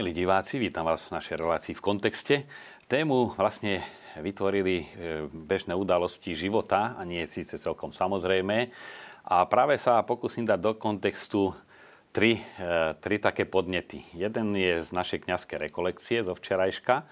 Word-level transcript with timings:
Milí 0.00 0.16
diváci, 0.16 0.56
vítam 0.56 0.88
vás 0.88 1.12
v 1.12 1.20
našej 1.20 1.36
relácii 1.36 1.74
v 1.76 1.84
kontexte. 1.84 2.48
Tému 2.88 3.36
vlastne 3.36 3.84
vytvorili 4.16 4.80
e, 4.80 4.84
bežné 5.28 5.76
udalosti 5.76 6.32
života 6.32 6.96
a 6.96 7.04
nie 7.04 7.20
síce 7.28 7.60
celkom 7.60 7.92
samozrejme. 7.92 8.72
A 9.28 9.44
práve 9.44 9.76
sa 9.76 10.00
pokúsim 10.00 10.48
dať 10.48 10.56
do 10.56 10.72
kontextu 10.72 11.52
tri, 12.16 12.40
e, 12.40 12.96
tri 12.96 13.20
také 13.20 13.44
podnety. 13.44 14.00
Jeden 14.16 14.56
je 14.56 14.80
z 14.80 14.88
našej 14.88 15.28
kňazskej 15.28 15.68
rekolekcie 15.68 16.24
zo 16.24 16.32
včerajška, 16.32 17.04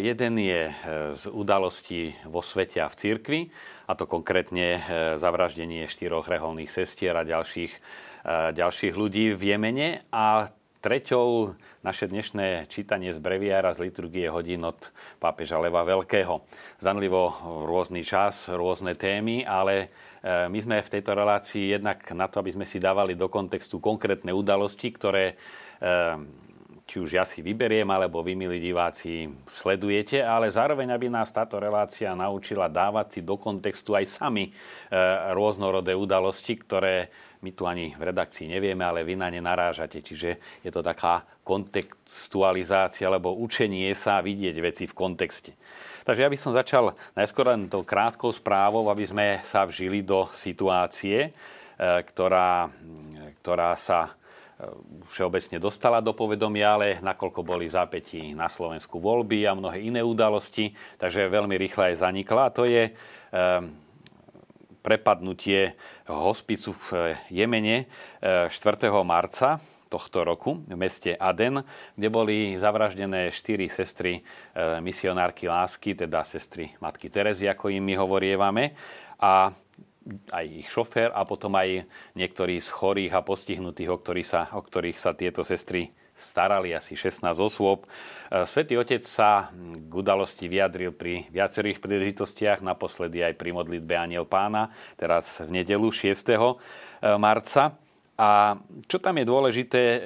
jeden 0.00 0.40
je 0.40 0.62
e, 0.64 0.72
z 1.12 1.24
udalostí 1.28 2.16
vo 2.24 2.40
svete 2.40 2.80
a 2.80 2.88
v 2.88 2.96
cirkvi, 3.04 3.40
a 3.84 3.92
to 3.92 4.08
konkrétne 4.08 4.80
zavraždenie 5.20 5.84
štyroch 5.84 6.24
reholných 6.24 6.72
sestier 6.72 7.12
a 7.12 7.28
ďalších, 7.28 7.72
ďalších 8.56 8.96
ľudí 8.96 9.36
v 9.36 9.42
Jemene. 9.44 10.08
A 10.08 10.56
treťou 10.78 11.58
naše 11.82 12.06
dnešné 12.06 12.70
čítanie 12.70 13.10
z 13.10 13.18
breviára 13.18 13.74
z 13.74 13.90
liturgie 13.90 14.30
hodín 14.30 14.62
od 14.62 14.78
pápeža 15.18 15.58
Leva 15.58 15.82
Veľkého. 15.82 16.46
Zanlivo 16.78 17.34
rôzny 17.66 18.06
čas, 18.06 18.46
rôzne 18.46 18.94
témy, 18.94 19.42
ale 19.42 19.90
e, 20.22 20.46
my 20.46 20.58
sme 20.62 20.76
v 20.78 20.92
tejto 20.98 21.18
relácii 21.18 21.74
jednak 21.74 22.06
na 22.14 22.30
to, 22.30 22.38
aby 22.38 22.54
sme 22.54 22.66
si 22.66 22.78
dávali 22.78 23.18
do 23.18 23.26
kontextu 23.26 23.82
konkrétne 23.82 24.30
udalosti, 24.30 24.94
ktoré 24.94 25.34
e, 25.34 25.36
či 26.88 27.04
už 27.04 27.20
ja 27.20 27.28
si 27.28 27.44
vyberiem, 27.44 27.84
alebo 27.92 28.24
vy, 28.24 28.32
milí 28.32 28.56
diváci, 28.64 29.28
sledujete, 29.52 30.24
ale 30.24 30.48
zároveň, 30.48 30.96
aby 30.96 31.12
nás 31.12 31.28
táto 31.28 31.60
relácia 31.60 32.16
naučila 32.16 32.64
dávať 32.64 33.06
si 33.12 33.20
do 33.20 33.36
kontextu 33.36 33.92
aj 33.92 34.08
sami 34.08 34.48
e, 34.48 34.52
rôznorodé 35.36 35.92
udalosti, 35.92 36.56
ktoré 36.56 37.12
my 37.44 37.52
tu 37.52 37.68
ani 37.68 37.92
v 37.92 38.02
redakcii 38.08 38.48
nevieme, 38.48 38.88
ale 38.88 39.04
vy 39.04 39.20
na 39.20 39.28
ne 39.28 39.44
narážate. 39.44 40.00
Čiže 40.00 40.64
je 40.64 40.70
to 40.72 40.80
taká 40.80 41.28
kontextualizácia, 41.44 43.04
alebo 43.04 43.36
učenie 43.36 43.92
sa 43.92 44.24
vidieť 44.24 44.56
veci 44.58 44.84
v 44.88 44.96
kontexte. 44.96 45.52
Takže 46.08 46.24
ja 46.24 46.32
by 46.32 46.38
som 46.40 46.56
začal 46.56 46.96
najskôr 47.12 47.52
len 47.52 47.68
tou 47.68 47.84
krátkou 47.84 48.32
správou, 48.32 48.88
aby 48.88 49.04
sme 49.04 49.26
sa 49.44 49.68
vžili 49.68 50.00
do 50.00 50.24
situácie, 50.32 51.28
e, 51.28 51.30
ktorá, 51.84 52.72
ktorá 53.44 53.76
sa 53.76 54.08
e, 54.08 54.10
všeobecne 55.14 55.62
dostala 55.62 56.02
do 56.02 56.10
povedomia, 56.10 56.74
ale 56.74 56.98
nakoľko 56.98 57.40
boli 57.46 57.70
zápätí 57.70 58.34
na 58.34 58.50
Slovensku 58.50 58.98
voľby 58.98 59.46
a 59.46 59.54
mnohé 59.54 59.86
iné 59.86 60.02
udalosti, 60.02 60.74
takže 60.98 61.30
veľmi 61.30 61.54
rýchle 61.54 61.94
aj 61.94 62.02
zanikla. 62.02 62.50
A 62.50 62.54
to 62.54 62.66
je 62.66 62.90
e, 62.90 62.92
prepadnutie 64.88 65.76
hospicu 66.08 66.72
v 66.72 67.12
Jemene 67.28 67.90
4. 68.24 68.48
Eh, 68.48 68.88
marca 69.04 69.60
tohto 69.88 70.24
roku 70.24 70.64
v 70.64 70.76
meste 70.76 71.16
Aden, 71.16 71.64
kde 71.96 72.08
boli 72.08 72.36
zavraždené 72.56 73.28
štyri 73.28 73.68
sestry 73.68 74.20
eh, 74.20 74.80
misionárky 74.80 75.44
lásky, 75.44 75.92
teda 75.92 76.24
sestry 76.24 76.72
matky 76.80 77.12
Terezy, 77.12 77.48
ako 77.52 77.68
im 77.68 77.84
my 77.84 77.94
hovorievame. 78.00 78.72
A 79.20 79.52
aj 80.32 80.46
ich 80.48 80.68
šofér 80.72 81.12
a 81.12 81.24
potom 81.28 81.52
aj 81.56 81.84
niektorí 82.16 82.58
z 82.58 82.68
chorých 82.72 83.12
a 83.12 83.24
postihnutých, 83.24 83.90
o 83.92 84.00
ktorých 84.00 84.28
sa, 84.28 84.40
o 84.56 84.64
ktorých 84.64 84.96
sa 84.96 85.12
tieto 85.12 85.44
sestry 85.44 85.92
starali 86.18 86.74
asi 86.74 86.98
16 86.98 87.22
osôb. 87.38 87.86
E, 87.86 88.42
Svetý 88.44 88.74
Otec 88.74 89.06
sa 89.06 89.54
k 89.54 89.92
udalosti 89.92 90.50
vyjadril 90.50 90.90
pri 90.90 91.30
viacerých 91.30 91.78
príležitostiach, 91.78 92.60
naposledy 92.60 93.22
aj 93.22 93.38
pri 93.38 93.54
modlitbe 93.54 93.94
Aniel 93.94 94.26
Pána, 94.26 94.74
teraz 94.98 95.38
v 95.38 95.62
nedelu 95.62 95.88
6. 95.88 96.10
E, 96.10 96.38
marca. 97.16 97.78
A 98.18 98.58
čo 98.90 98.98
tam 98.98 99.14
je 99.22 99.24
dôležité, 99.30 99.82
e, 99.82 100.00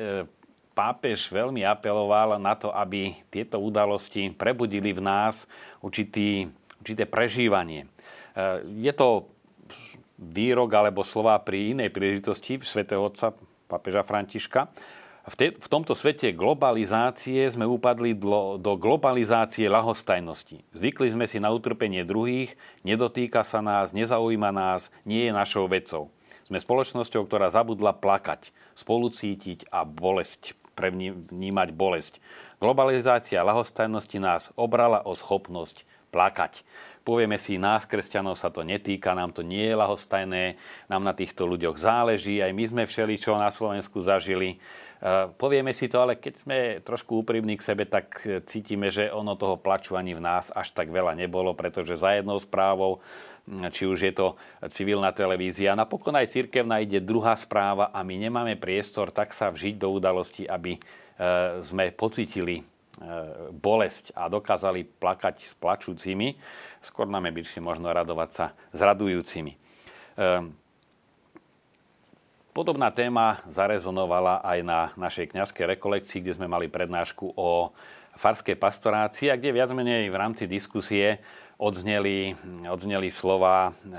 pápež 0.77 1.33
veľmi 1.33 1.65
apeloval 1.65 2.37
na 2.37 2.57
to, 2.57 2.73
aby 2.73 3.17
tieto 3.33 3.61
udalosti 3.61 4.33
prebudili 4.33 4.93
v 4.93 5.05
nás 5.05 5.45
určitý, 5.85 6.49
určité 6.81 7.05
prežívanie. 7.05 7.85
Je 8.65 8.89
to 8.97 9.32
výrok 10.23 10.71
alebo 10.79 11.03
slova 11.03 11.35
pri 11.43 11.75
inej 11.75 11.91
príležitosti 11.91 12.63
svätého 12.63 13.03
Otca 13.03 13.35
pápeža 13.67 14.07
Františka, 14.07 14.71
v, 15.23 15.35
te, 15.39 15.47
v 15.55 15.69
tomto 15.71 15.95
svete 15.95 16.35
globalizácie 16.35 17.47
sme 17.47 17.63
upadli 17.63 18.11
do, 18.11 18.59
do 18.59 18.75
globalizácie 18.75 19.71
lahostajnosti. 19.71 20.67
Zvykli 20.75 21.15
sme 21.15 21.31
si 21.31 21.39
na 21.39 21.55
utrpenie 21.55 22.03
druhých, 22.03 22.59
nedotýka 22.83 23.47
sa 23.47 23.63
nás, 23.63 23.95
nezaujíma 23.95 24.51
nás, 24.51 24.91
nie 25.07 25.31
je 25.31 25.33
našou 25.33 25.71
vecou. 25.71 26.11
Sme 26.43 26.59
spoločnosťou, 26.59 27.23
ktorá 27.31 27.55
zabudla 27.55 27.95
plakať, 27.95 28.51
spolucítiť 28.75 29.71
a 29.71 29.87
bolesť, 29.87 30.59
prevnímať 30.75 31.69
bolesť. 31.71 32.19
Globalizácia 32.59 33.47
lahostajnosti 33.47 34.19
nás 34.19 34.51
obrala 34.59 35.07
o 35.07 35.15
schopnosť 35.15 35.87
plakať. 36.11 36.67
Povieme 37.03 37.35
si, 37.35 37.59
nás, 37.59 37.83
kresťanov, 37.83 38.39
sa 38.39 38.47
to 38.47 38.63
netýka, 38.63 39.11
nám 39.11 39.35
to 39.35 39.43
nie 39.43 39.67
je 39.67 39.75
lahostajné, 39.75 40.55
nám 40.87 41.03
na 41.03 41.11
týchto 41.11 41.51
ľuďoch 41.51 41.75
záleží, 41.75 42.39
aj 42.39 42.55
my 42.55 42.65
sme 42.71 42.83
všeli, 42.87 43.19
čo 43.19 43.35
na 43.35 43.51
Slovensku 43.51 43.99
zažili. 43.99 44.63
Eh, 45.03 45.27
povieme 45.35 45.75
si 45.75 45.91
to, 45.91 45.99
ale 45.99 46.15
keď 46.15 46.35
sme 46.47 46.59
trošku 46.79 47.27
úprimní 47.27 47.59
k 47.59 47.67
sebe, 47.67 47.91
tak 47.91 48.23
cítime, 48.47 48.87
že 48.87 49.11
ono 49.11 49.35
toho 49.35 49.59
plaču 49.59 49.99
ani 49.99 50.15
v 50.15 50.23
nás 50.23 50.55
až 50.55 50.71
tak 50.71 50.95
veľa 50.95 51.19
nebolo, 51.19 51.59
pretože 51.59 51.99
za 51.99 52.15
jednou 52.15 52.39
správou, 52.39 53.03
či 53.75 53.91
už 53.91 53.99
je 53.99 54.15
to 54.15 54.39
civilná 54.71 55.11
televízia, 55.11 55.75
napokon 55.75 56.15
aj 56.15 56.31
cirkevná 56.31 56.79
ide 56.79 57.03
druhá 57.03 57.35
správa 57.35 57.91
a 57.91 58.07
my 58.07 58.15
nemáme 58.15 58.55
priestor 58.55 59.11
tak 59.11 59.35
sa 59.35 59.51
vžiť 59.51 59.75
do 59.75 59.91
udalosti, 59.91 60.47
aby 60.47 60.79
eh, 60.79 61.59
sme 61.67 61.91
pocitili 61.91 62.63
bolesť 63.57 64.13
a 64.13 64.29
dokázali 64.29 64.85
plakať 64.85 65.49
s 65.49 65.57
plačúcimi. 65.57 66.37
Skôr 66.85 67.09
nám 67.09 67.31
je 67.31 67.41
byť 67.41 67.47
možno 67.65 67.89
radovať 67.89 68.31
sa 68.31 68.47
s 68.71 68.81
radujúcimi. 68.85 69.57
Podobná 72.53 72.93
téma 72.93 73.41
zarezonovala 73.49 74.45
aj 74.45 74.59
na 74.61 74.81
našej 75.01 75.33
kňazskej 75.33 75.73
rekolekcii, 75.73 76.21
kde 76.21 76.37
sme 76.37 76.53
mali 76.53 76.69
prednášku 76.69 77.33
o 77.33 77.73
farskej 78.21 78.61
pastorácii 78.61 79.33
a 79.33 79.41
kde 79.41 79.57
viac 79.57 79.73
menej 79.73 80.13
v 80.13 80.21
rámci 80.21 80.45
diskusie 80.45 81.17
odzneli, 81.57 82.37
odzneli 82.69 83.09
slova, 83.09 83.73
e, 83.73 83.97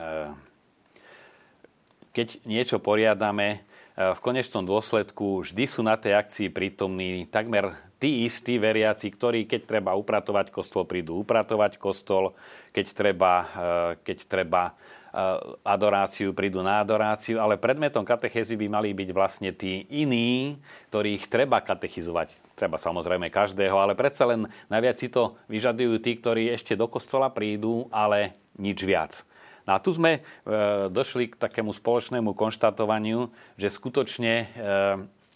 keď 2.13 2.45
niečo 2.45 2.77
poriadame, 2.77 3.65
e, 3.97 4.13
v 4.13 4.19
konečnom 4.21 4.61
dôsledku 4.61 5.41
vždy 5.41 5.65
sú 5.65 5.81
na 5.81 5.97
tej 5.97 6.13
akcii 6.13 6.53
prítomní 6.53 7.25
takmer 7.25 7.73
tí 8.03 8.27
istí 8.27 8.59
veriaci, 8.59 9.07
ktorí 9.15 9.47
keď 9.47 9.61
treba 9.63 9.95
upratovať 9.95 10.51
kostol, 10.51 10.83
prídu 10.83 11.23
upratovať 11.23 11.79
kostol, 11.79 12.35
keď 12.75 12.85
treba, 12.91 13.33
e, 13.39 13.45
keď 14.03 14.17
treba 14.27 14.75
Eh, 15.13 15.37
adoráciu, 15.61 16.33
prídu 16.33 16.65
na 16.65 16.81
adoráciu, 16.81 17.37
ale 17.37 17.53
predmetom 17.53 18.01
katechézy 18.01 18.57
by 18.57 18.65
mali 18.65 18.97
byť 18.97 19.09
vlastne 19.13 19.53
tí 19.53 19.85
iní, 19.93 20.57
ktorých 20.89 21.29
treba 21.29 21.61
katechizovať. 21.61 22.33
Treba 22.57 22.81
samozrejme 22.81 23.29
každého, 23.29 23.77
ale 23.77 23.93
predsa 23.93 24.25
len 24.25 24.49
najviac 24.73 24.97
si 24.97 25.13
to 25.13 25.37
vyžadujú 25.53 26.01
tí, 26.01 26.17
ktorí 26.17 26.49
ešte 26.49 26.73
do 26.73 26.89
kostola 26.89 27.29
prídu, 27.29 27.85
ale 27.93 28.33
nič 28.57 28.81
viac. 28.81 29.21
No 29.69 29.77
a 29.77 29.81
tu 29.85 29.93
sme 29.93 30.17
e, 30.17 30.21
došli 30.89 31.29
k 31.29 31.37
takému 31.37 31.69
spoločnému 31.69 32.33
konštatovaniu, 32.33 33.29
že 33.53 33.69
skutočne 33.69 34.49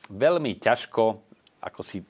veľmi 0.10 0.58
ťažko 0.58 1.22
ako 1.62 1.81
si 1.86 2.02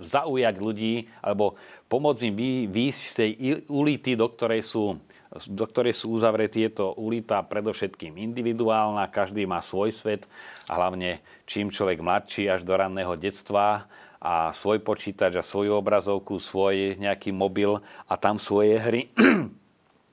zaujať 0.00 0.54
ľudí 0.60 1.08
alebo 1.24 1.56
pomôcť 1.88 2.22
im 2.28 2.34
výjsť 2.70 3.02
z 3.02 3.14
tej 3.14 3.30
ulity, 3.68 4.12
do 4.16 4.26
ktorej 4.30 4.62
sú 4.64 5.00
do 5.44 5.68
ktorej 5.68 5.92
sú 5.92 6.16
uzavretí. 6.16 6.64
Je 6.64 6.72
to 6.72 6.96
ulita 6.96 7.44
predovšetkým 7.44 8.16
individuálna, 8.16 9.12
každý 9.12 9.44
má 9.44 9.60
svoj 9.60 9.92
svet 9.92 10.24
a 10.64 10.80
hlavne 10.80 11.20
čím 11.44 11.68
človek 11.68 12.00
mladší 12.00 12.48
až 12.48 12.64
do 12.64 12.72
ranného 12.72 13.12
detstva 13.20 13.84
a 14.16 14.50
svoj 14.56 14.80
počítač 14.80 15.36
a 15.36 15.44
svoju 15.44 15.76
obrazovku, 15.76 16.40
svoj 16.40 16.96
nejaký 16.96 17.36
mobil 17.36 17.78
a 18.08 18.14
tam 18.16 18.40
svoje 18.40 18.80
hry. 18.80 19.02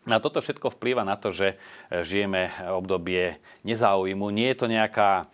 Na 0.04 0.20
toto 0.20 0.44
všetko 0.44 0.76
vplýva 0.76 1.08
na 1.08 1.16
to, 1.16 1.32
že 1.32 1.56
žijeme 1.88 2.52
obdobie 2.76 3.40
nezáujmu. 3.64 4.36
Nie 4.36 4.52
je 4.52 4.60
to 4.60 4.68
nejaká 4.68 5.32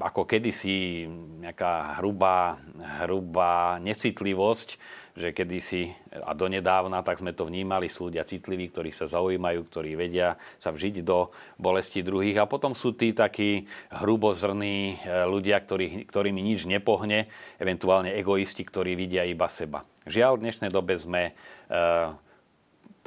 ako 0.00 0.28
kedysi 0.28 1.06
nejaká 1.40 2.02
hrubá, 2.02 2.60
hrubá 3.04 3.80
necitlivosť, 3.80 4.68
že 5.12 5.28
kedysi 5.36 5.92
a 6.24 6.32
donedávna 6.32 7.04
tak 7.04 7.20
sme 7.20 7.36
to 7.36 7.44
vnímali, 7.44 7.88
sú 7.88 8.08
ľudia 8.08 8.24
citliví, 8.24 8.72
ktorí 8.72 8.90
sa 8.92 9.04
zaujímajú, 9.04 9.60
ktorí 9.68 9.92
vedia 9.96 10.40
sa 10.56 10.72
vžiť 10.72 11.04
do 11.04 11.28
bolesti 11.60 12.00
druhých 12.00 12.40
a 12.40 12.48
potom 12.48 12.72
sú 12.72 12.96
tí 12.96 13.12
takí 13.12 13.68
hrubozrní 13.92 14.96
eh, 14.96 15.28
ľudia, 15.28 15.60
ktorý, 15.60 16.08
ktorými 16.08 16.40
nič 16.40 16.64
nepohne, 16.64 17.28
eventuálne 17.60 18.12
egoisti, 18.16 18.64
ktorí 18.64 18.96
vidia 18.96 19.28
iba 19.28 19.48
seba. 19.52 19.84
Žiaľ, 20.08 20.32
v 20.34 20.42
dnešnej 20.48 20.70
dobe 20.74 20.98
sme 20.98 21.30
e, 21.30 21.32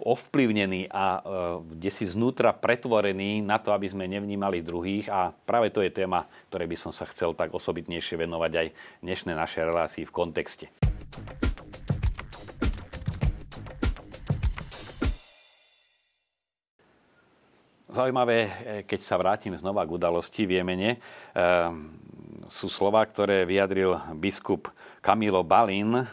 ovplyvnení 0.01 0.91
a 0.91 1.23
kde 1.63 1.89
si 1.91 2.03
znútra 2.03 2.51
pretvorení 2.51 3.39
na 3.39 3.61
to, 3.61 3.71
aby 3.71 3.87
sme 3.87 4.09
nevnímali 4.09 4.59
druhých. 4.59 5.07
A 5.07 5.31
práve 5.31 5.71
to 5.71 5.79
je 5.79 5.93
téma, 5.93 6.27
ktorej 6.51 6.67
by 6.67 6.77
som 6.77 6.91
sa 6.91 7.07
chcel 7.07 7.31
tak 7.31 7.55
osobitnejšie 7.55 8.19
venovať 8.19 8.51
aj 8.55 8.67
dnešnej 9.03 9.35
našej 9.35 9.63
relácii 9.63 10.03
v 10.03 10.15
kontexte. 10.15 10.67
Zaujímavé, 17.95 18.37
e, 18.43 18.49
keď 18.83 18.99
sa 18.99 19.15
vrátim 19.15 19.55
znova 19.55 19.87
k 19.87 19.95
udalosti 19.95 20.43
v 20.43 20.59
Jemene, 20.59 20.91
e, 20.91 20.99
sú 22.43 22.67
slova, 22.67 22.99
ktoré 23.07 23.47
vyjadril 23.47 23.95
biskup 24.19 24.67
Camilo 24.99 25.47
Balin, 25.47 26.03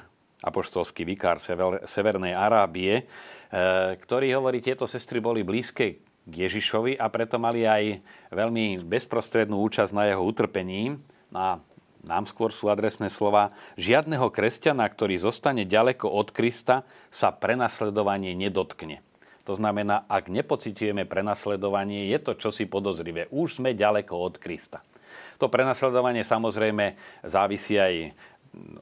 apoštolský 0.42 1.06
vikár 1.06 1.38
Severnej 1.86 2.34
Arábie, 2.34 3.02
e, 3.02 3.04
ktorý 3.98 4.34
hovorí, 4.36 4.58
tieto 4.58 4.90
sestry 4.90 5.22
boli 5.22 5.46
blízke 5.46 6.02
k 6.22 6.32
Ježišovi 6.32 6.98
a 6.98 7.06
preto 7.10 7.38
mali 7.38 7.66
aj 7.66 7.98
veľmi 8.30 8.82
bezprostrednú 8.86 9.58
účasť 9.62 9.92
na 9.94 10.10
jeho 10.10 10.22
utrpení. 10.22 10.98
A 11.34 11.58
nám 12.02 12.26
skôr 12.26 12.50
sú 12.50 12.66
adresné 12.66 13.06
slova. 13.06 13.54
Žiadneho 13.78 14.30
kresťana, 14.34 14.82
ktorý 14.90 15.18
zostane 15.22 15.62
ďaleko 15.62 16.10
od 16.10 16.34
Krista, 16.34 16.82
sa 17.14 17.30
prenasledovanie 17.30 18.34
nedotkne. 18.34 19.02
To 19.42 19.58
znamená, 19.58 20.06
ak 20.06 20.30
nepocitujeme 20.30 21.02
prenasledovanie, 21.02 22.10
je 22.14 22.18
to 22.22 22.38
čosi 22.38 22.70
podozrivé. 22.70 23.26
Už 23.34 23.58
sme 23.58 23.74
ďaleko 23.74 24.14
od 24.14 24.38
Krista. 24.38 24.86
To 25.42 25.50
prenasledovanie 25.50 26.22
samozrejme 26.22 26.94
závisí 27.26 27.74
aj 27.74 28.14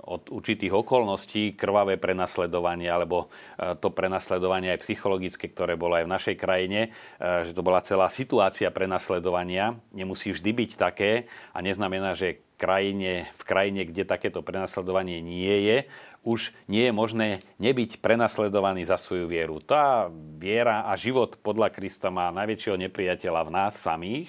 od 0.02 0.26
určitých 0.34 0.74
okolností 0.74 1.54
krvavé 1.54 1.94
prenasledovanie 1.94 2.90
alebo 2.90 3.30
e, 3.54 3.78
to 3.78 3.94
prenasledovanie 3.94 4.74
aj 4.74 4.82
psychologické, 4.82 5.46
ktoré 5.46 5.78
bolo 5.78 5.94
aj 5.94 6.04
v 6.10 6.14
našej 6.14 6.36
krajine, 6.36 6.80
e, 6.86 7.46
že 7.46 7.54
to 7.54 7.62
bola 7.62 7.78
celá 7.84 8.10
situácia 8.10 8.74
prenasledovania. 8.74 9.78
Nemusí 9.94 10.34
vždy 10.34 10.50
byť 10.50 10.70
také 10.74 11.30
a 11.54 11.62
neznamená, 11.62 12.18
že 12.18 12.42
krajine, 12.58 13.30
v 13.32 13.42
krajine, 13.46 13.82
kde 13.88 14.04
takéto 14.04 14.44
prenasledovanie 14.44 15.22
nie 15.24 15.56
je, 15.64 15.78
už 16.20 16.52
nie 16.68 16.84
je 16.84 16.92
možné 16.92 17.28
nebyť 17.56 18.04
prenasledovaný 18.04 18.84
za 18.84 19.00
svoju 19.00 19.24
vieru. 19.24 19.62
Tá 19.64 20.12
viera 20.36 20.84
a 20.84 20.92
život 20.98 21.40
podľa 21.40 21.72
Krista 21.72 22.12
má 22.12 22.28
najväčšieho 22.34 22.76
nepriateľa 22.76 23.40
v 23.48 23.54
nás 23.54 23.72
samých. 23.80 24.28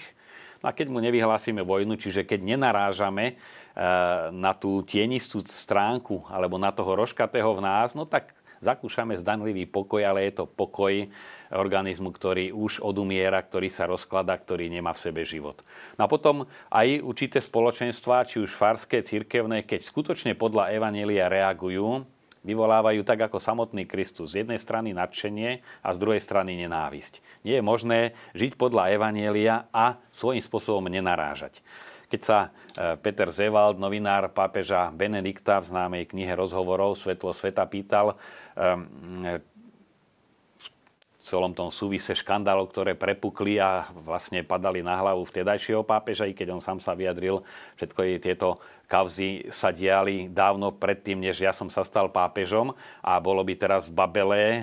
No 0.62 0.70
a 0.70 0.78
keď 0.78 0.94
mu 0.94 1.02
nevyhlásime 1.02 1.66
vojnu, 1.66 1.98
čiže 1.98 2.22
keď 2.22 2.40
nenarážame 2.54 3.26
e, 3.26 3.34
na 4.30 4.54
tú 4.54 4.86
tienistú 4.86 5.42
stránku 5.42 6.22
alebo 6.30 6.62
na 6.62 6.70
toho 6.70 6.94
roškatého 6.94 7.58
v 7.58 7.66
nás, 7.66 7.98
no 7.98 8.06
tak 8.06 8.38
zakúšame 8.62 9.18
zdanlivý 9.18 9.66
pokoj, 9.66 10.06
ale 10.06 10.30
je 10.30 10.38
to 10.38 10.46
pokoj 10.46 11.10
organizmu, 11.50 12.14
ktorý 12.14 12.54
už 12.54 12.80
odumiera, 12.86 13.42
ktorý 13.42 13.68
sa 13.74 13.90
rozklada, 13.90 14.38
ktorý 14.38 14.70
nemá 14.70 14.94
v 14.94 15.04
sebe 15.10 15.26
život. 15.26 15.66
No 15.98 16.06
a 16.06 16.08
potom 16.08 16.46
aj 16.70 17.02
určité 17.02 17.42
spoločenstva, 17.42 18.30
či 18.30 18.40
už 18.40 18.54
farské, 18.54 19.02
cirkevné, 19.02 19.66
keď 19.66 19.82
skutočne 19.82 20.38
podľa 20.38 20.78
Evanielia 20.78 21.28
reagujú, 21.28 22.06
vyvolávajú 22.42 23.06
tak 23.06 23.30
ako 23.30 23.38
samotný 23.38 23.86
Kristus. 23.86 24.34
Z 24.34 24.46
jednej 24.46 24.58
strany 24.58 24.94
nadšenie 24.98 25.62
a 25.86 25.90
z 25.94 25.98
druhej 26.02 26.22
strany 26.22 26.58
nenávisť. 26.58 27.22
Nie 27.46 27.62
je 27.62 27.64
možné 27.66 28.00
žiť 28.34 28.58
podľa 28.58 28.94
Evanielia 28.94 29.70
a 29.70 30.02
svojím 30.10 30.42
spôsobom 30.42 30.90
nenarážať. 30.90 31.62
Keď 32.12 32.22
sa 32.22 32.40
e, 32.44 33.00
Peter 33.00 33.32
Zewald, 33.32 33.80
novinár 33.80 34.28
pápeža 34.36 34.92
Benedikta 34.92 35.64
v 35.64 35.70
známej 35.72 36.04
knihe 36.12 36.36
rozhovorov 36.36 37.00
Svetlo 37.00 37.32
sveta 37.32 37.64
pýtal, 37.64 38.20
e, 38.52 39.40
celom 41.22 41.54
tom 41.54 41.70
súvise 41.70 42.18
škandálov, 42.18 42.74
ktoré 42.74 42.98
prepukli 42.98 43.62
a 43.62 43.86
vlastne 43.94 44.42
padali 44.42 44.82
na 44.82 44.98
hlavu 44.98 45.22
vtedajšieho 45.24 45.86
pápeža, 45.86 46.26
i 46.26 46.34
keď 46.34 46.58
on 46.58 46.62
sám 46.62 46.82
sa 46.82 46.98
vyjadril, 46.98 47.46
všetko 47.78 48.00
tieto 48.18 48.58
kauzy 48.92 49.48
sa 49.54 49.72
diali 49.72 50.28
dávno 50.28 50.76
predtým, 50.76 51.24
než 51.24 51.40
ja 51.40 51.56
som 51.56 51.72
sa 51.72 51.88
stal 51.88 52.12
pápežom 52.12 52.76
a 53.00 53.22
bolo 53.24 53.40
by 53.46 53.56
teraz 53.56 53.88
v 53.88 53.96
Babele 53.96 54.44
e, 54.44 54.62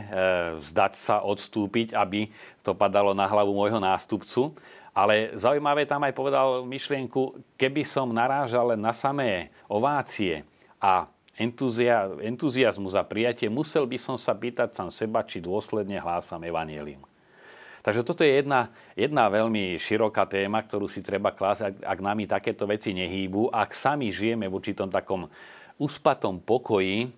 vzdať 0.61 0.93
sa, 1.01 1.25
odstúpiť, 1.25 1.97
aby 1.97 2.29
to 2.61 2.77
padalo 2.77 3.17
na 3.17 3.25
hlavu 3.25 3.57
môjho 3.57 3.81
nástupcu. 3.81 4.53
Ale 4.93 5.33
zaujímavé 5.39 5.87
tam 5.87 6.05
aj 6.05 6.13
povedal 6.13 6.67
myšlienku, 6.67 7.41
keby 7.57 7.87
som 7.87 8.11
narážal 8.11 8.75
len 8.75 8.83
na 8.83 8.93
samé 8.93 9.49
ovácie 9.71 10.43
a 10.83 11.07
entuzia, 11.39 12.11
entuziasmus 12.19 12.99
a 12.99 13.07
prijatie, 13.07 13.47
musel 13.47 13.87
by 13.87 13.97
som 13.97 14.19
sa 14.19 14.35
pýtať 14.35 14.75
sám 14.75 14.91
seba, 14.91 15.23
či 15.23 15.39
dôsledne 15.39 15.97
hlásam 16.03 16.43
evanielium. 16.43 17.01
Takže 17.87 18.03
toto 18.05 18.27
je 18.27 18.43
jedna, 18.43 18.75
jedna 18.99 19.31
veľmi 19.31 19.79
široká 19.79 20.27
téma, 20.27 20.61
ktorú 20.61 20.91
si 20.91 21.01
treba 21.01 21.33
klásť, 21.33 21.63
ak, 21.63 21.75
ak 21.87 21.99
nami 22.03 22.27
takéto 22.27 22.67
veci 22.67 22.93
nehýbu, 22.93 23.55
ak 23.55 23.71
sami 23.73 24.11
žijeme 24.11 24.51
v 24.51 24.57
určitom 24.59 24.91
takom 24.91 25.31
uspatom 25.79 26.43
pokoji, 26.43 27.09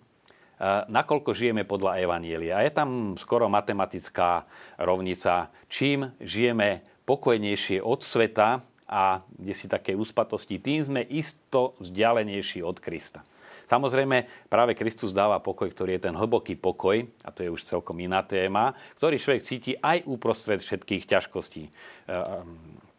nakoľko 0.92 1.32
žijeme 1.32 1.64
podľa 1.64 2.04
Evanielia. 2.04 2.60
A 2.60 2.64
je 2.68 2.72
tam 2.76 3.16
skoro 3.16 3.48
matematická 3.48 4.44
rovnica. 4.76 5.48
Čím 5.72 6.12
žijeme 6.20 6.84
pokojnejšie 7.08 7.80
od 7.80 8.04
sveta 8.04 8.60
a 8.84 9.24
kde 9.24 9.54
si 9.56 9.66
také 9.66 9.96
uspatosti, 9.96 10.60
tým 10.60 10.84
sme 10.84 11.00
isto 11.08 11.72
vzdialenejší 11.80 12.60
od 12.60 12.76
Krista. 12.76 13.24
Samozrejme, 13.70 14.50
práve 14.50 14.74
Kristus 14.74 15.14
dáva 15.14 15.38
pokoj, 15.38 15.70
ktorý 15.70 15.94
je 15.94 16.10
ten 16.10 16.14
hlboký 16.18 16.58
pokoj, 16.58 17.06
a 17.22 17.30
to 17.30 17.46
je 17.46 17.54
už 17.54 17.62
celkom 17.62 18.02
iná 18.02 18.18
téma, 18.26 18.74
ktorý 18.98 19.22
človek 19.22 19.46
cíti 19.46 19.78
aj 19.78 20.10
uprostred 20.10 20.58
všetkých 20.58 21.06
ťažkostí. 21.06 21.70
E, 21.70 21.72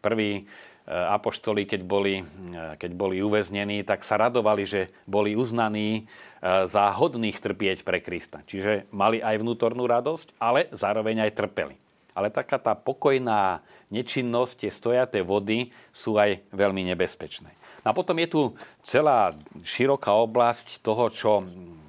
prví 0.00 0.32
e, 0.32 0.42
apoštoli, 0.88 1.68
keď 1.68 1.80
boli, 1.84 2.24
e, 2.24 2.80
keď 2.80 2.90
boli 2.96 3.20
uväznení, 3.20 3.84
tak 3.84 4.00
sa 4.00 4.16
radovali, 4.16 4.64
že 4.64 4.88
boli 5.04 5.36
uznaní 5.36 6.08
za 6.42 6.90
hodných 6.90 7.38
trpieť 7.38 7.86
pre 7.86 8.02
Krista. 8.02 8.42
Čiže 8.42 8.90
mali 8.90 9.22
aj 9.22 9.38
vnútornú 9.38 9.86
radosť, 9.86 10.40
ale 10.42 10.66
zároveň 10.74 11.28
aj 11.28 11.38
trpeli. 11.38 11.78
Ale 12.18 12.34
taká 12.34 12.58
tá 12.58 12.74
pokojná 12.74 13.62
nečinnosť, 13.94 14.66
tie 14.66 14.70
stojaté 14.74 15.22
vody 15.22 15.70
sú 15.94 16.18
aj 16.18 16.42
veľmi 16.50 16.82
nebezpečné. 16.90 17.61
A 17.82 17.90
potom 17.90 18.14
je 18.22 18.28
tu 18.30 18.42
celá 18.86 19.34
široká 19.66 20.14
oblasť 20.14 20.82
toho, 20.82 21.10
čo 21.10 21.42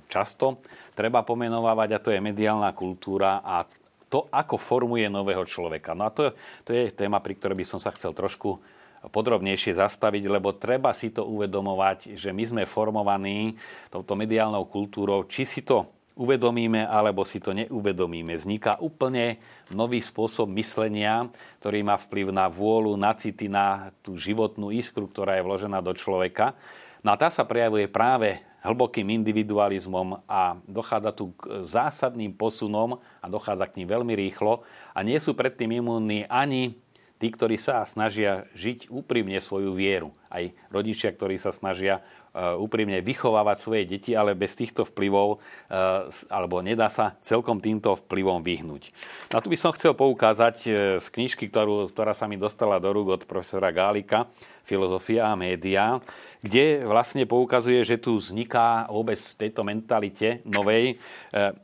často 0.10 0.62
treba 0.94 1.26
pomenovávať 1.26 1.90
a 1.94 2.02
to 2.02 2.10
je 2.14 2.22
mediálna 2.22 2.74
kultúra 2.74 3.42
a 3.42 3.66
to, 4.10 4.30
ako 4.30 4.62
formuje 4.62 5.10
nového 5.10 5.42
človeka. 5.42 5.98
No 5.98 6.06
a 6.06 6.14
to, 6.14 6.38
to 6.62 6.70
je 6.70 6.94
téma, 6.94 7.18
pri 7.18 7.34
ktorej 7.34 7.58
by 7.58 7.66
som 7.66 7.82
sa 7.82 7.90
chcel 7.98 8.14
trošku 8.14 8.62
podrobnejšie 9.10 9.74
zastaviť, 9.74 10.24
lebo 10.30 10.54
treba 10.54 10.94
si 10.94 11.10
to 11.10 11.26
uvedomovať, 11.26 12.14
že 12.16 12.30
my 12.30 12.44
sme 12.46 12.64
formovaní 12.70 13.58
touto 13.90 14.14
mediálnou 14.14 14.70
kultúrou, 14.70 15.26
či 15.26 15.50
si 15.50 15.66
to 15.66 15.90
uvedomíme 16.14 16.86
alebo 16.86 17.26
si 17.26 17.42
to 17.42 17.54
neuvedomíme. 17.54 18.38
Vzniká 18.38 18.78
úplne 18.78 19.42
nový 19.74 20.00
spôsob 20.02 20.50
myslenia, 20.58 21.30
ktorý 21.62 21.82
má 21.82 21.98
vplyv 21.98 22.30
na 22.30 22.46
vôľu, 22.50 22.94
na 22.98 23.18
city, 23.18 23.50
na 23.50 23.94
tú 24.06 24.18
životnú 24.18 24.70
iskru, 24.70 25.10
ktorá 25.10 25.38
je 25.38 25.46
vložená 25.46 25.82
do 25.82 25.94
človeka. 25.98 26.54
No 27.02 27.12
a 27.14 27.20
tá 27.20 27.28
sa 27.34 27.44
prejavuje 27.44 27.90
práve 27.90 28.40
hlbokým 28.64 29.12
individualizmom 29.12 30.24
a 30.24 30.56
dochádza 30.64 31.12
tu 31.12 31.36
k 31.36 31.68
zásadným 31.68 32.32
posunom 32.32 33.04
a 33.20 33.26
dochádza 33.28 33.68
k 33.68 33.84
ním 33.84 33.92
veľmi 33.92 34.16
rýchlo 34.16 34.64
a 34.96 35.04
nie 35.04 35.20
sú 35.20 35.36
predtým 35.36 35.84
imúnni 35.84 36.24
ani 36.32 36.80
tí, 37.20 37.28
ktorí 37.28 37.60
sa 37.60 37.84
snažia 37.84 38.48
žiť 38.56 38.88
úprimne 38.88 39.36
svoju 39.44 39.76
vieru. 39.76 40.16
Aj 40.34 40.50
rodičia, 40.74 41.14
ktorí 41.14 41.38
sa 41.38 41.54
snažia 41.54 42.02
Eh, 42.34 42.58
úprimne 42.58 42.98
vychovávať 42.98 43.58
svoje 43.62 43.86
deti, 43.86 44.18
ale 44.18 44.34
bez 44.34 44.58
týchto 44.58 44.90
vplyvov, 44.90 45.38
eh, 45.38 46.10
alebo 46.34 46.66
nedá 46.66 46.90
sa 46.90 47.14
celkom 47.22 47.62
týmto 47.62 47.94
vplyvom 47.94 48.42
vyhnúť. 48.42 48.90
Na 49.30 49.38
tu 49.38 49.54
by 49.54 49.58
som 49.62 49.70
chcel 49.78 49.94
poukázať 49.94 50.58
eh, 50.66 50.74
z 50.98 51.06
knižky, 51.14 51.54
ktorú, 51.54 51.94
ktorá 51.94 52.18
sa 52.18 52.26
mi 52.26 52.42
dostala 52.42 52.82
do 52.82 52.90
rúk 52.90 53.22
od 53.22 53.24
profesora 53.30 53.70
Gálika, 53.70 54.26
Filozofia 54.66 55.30
a 55.30 55.38
média, 55.38 56.02
kde 56.42 56.82
vlastne 56.90 57.30
poukazuje, 57.30 57.86
že 57.86 58.02
tu 58.02 58.18
vzniká 58.18 58.90
vôbec 58.90 59.22
v 59.22 59.38
tejto 59.38 59.62
mentalite 59.62 60.42
novej, 60.48 60.98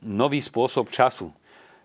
nový 0.03 0.43
spôsob 0.43 0.91
času 0.91 1.31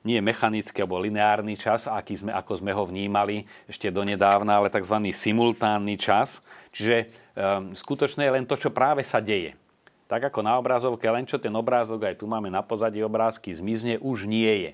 nie 0.05 0.21
mechanický 0.21 0.85
alebo 0.85 1.01
lineárny 1.01 1.57
čas, 1.57 1.89
aký 1.89 2.21
sme, 2.21 2.31
ako 2.37 2.61
sme 2.61 2.77
ho 2.77 2.85
vnímali 2.85 3.49
ešte 3.65 3.89
donedávna, 3.89 4.61
ale 4.61 4.69
tzv. 4.69 5.01
simultánny 5.11 5.97
čas. 5.97 6.45
Čiže 6.77 7.09
um, 7.35 7.73
skutočné 7.73 8.29
je 8.29 8.35
len 8.37 8.45
to, 8.45 8.61
čo 8.61 8.69
práve 8.69 9.01
sa 9.01 9.25
deje. 9.25 9.57
Tak 10.05 10.29
ako 10.29 10.45
na 10.45 10.61
obrazovke, 10.61 11.09
len 11.09 11.25
čo 11.25 11.41
ten 11.41 11.57
obrázok, 11.57 12.05
aj 12.05 12.21
tu 12.21 12.29
máme 12.29 12.53
na 12.53 12.61
pozadí 12.61 13.01
obrázky, 13.01 13.57
zmizne, 13.57 13.97
už 14.05 14.29
nie 14.29 14.69
je. 14.69 14.73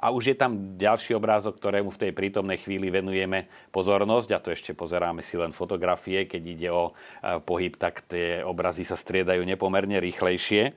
A 0.00 0.08
už 0.08 0.32
je 0.32 0.36
tam 0.38 0.80
ďalší 0.80 1.12
obrázok, 1.12 1.60
ktorému 1.60 1.92
v 1.92 2.00
tej 2.08 2.12
prítomnej 2.16 2.56
chvíli 2.56 2.88
venujeme 2.88 3.52
pozornosť. 3.68 4.28
A 4.32 4.40
to 4.40 4.48
ešte 4.48 4.72
pozeráme 4.72 5.20
si 5.20 5.36
len 5.36 5.52
fotografie. 5.52 6.24
Keď 6.24 6.40
ide 6.40 6.72
o 6.72 6.88
e, 6.88 7.36
pohyb, 7.44 7.76
tak 7.76 8.08
tie 8.08 8.40
obrazy 8.40 8.80
sa 8.80 8.96
striedajú 8.96 9.44
nepomerne 9.44 10.00
rýchlejšie. 10.00 10.72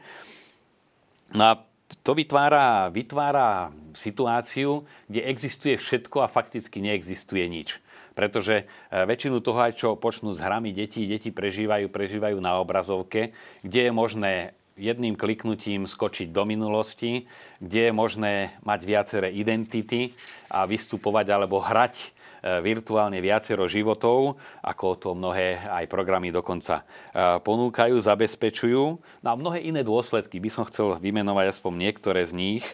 No 1.40 1.44
a 1.48 1.54
to 2.02 2.12
vytvára, 2.18 2.90
vytvára 2.90 3.72
situáciu, 3.94 4.88
kde 5.08 5.22
existuje 5.30 5.78
všetko 5.78 6.26
a 6.26 6.32
fakticky 6.32 6.82
neexistuje 6.82 7.46
nič. 7.46 7.78
Pretože 8.14 8.64
e, 8.64 9.04
väčšinu 9.06 9.42
toho, 9.42 9.60
aj 9.62 9.74
čo 9.78 9.98
počnú 9.98 10.34
s 10.34 10.42
hrami 10.42 10.74
deti, 10.74 11.06
deti 11.10 11.34
prežívajú, 11.34 11.90
prežívajú 11.90 12.38
na 12.42 12.62
obrazovke, 12.62 13.34
kde 13.66 13.90
je 13.90 13.92
možné 13.94 14.34
jedným 14.74 15.14
kliknutím 15.14 15.86
skočiť 15.86 16.34
do 16.34 16.46
minulosti, 16.50 17.30
kde 17.62 17.90
je 17.90 17.92
možné 17.94 18.34
mať 18.66 18.80
viaceré 18.86 19.28
identity 19.30 20.14
a 20.50 20.66
vystupovať 20.66 21.26
alebo 21.30 21.62
hrať 21.62 22.14
virtuálne 22.44 23.24
viacero 23.24 23.64
životov, 23.72 24.36
ako 24.60 24.88
to 25.00 25.10
mnohé 25.16 25.64
aj 25.64 25.88
programy 25.88 26.28
dokonca 26.28 26.84
e, 26.84 27.40
ponúkajú, 27.40 27.96
zabezpečujú. 28.04 28.84
No 29.24 29.28
a 29.32 29.40
mnohé 29.40 29.64
iné 29.64 29.80
dôsledky 29.80 30.44
by 30.44 30.50
som 30.52 30.68
chcel 30.68 31.00
vymenovať 31.00 31.56
aspoň 31.56 31.74
niektoré 31.80 32.28
z 32.28 32.36
nich 32.36 32.66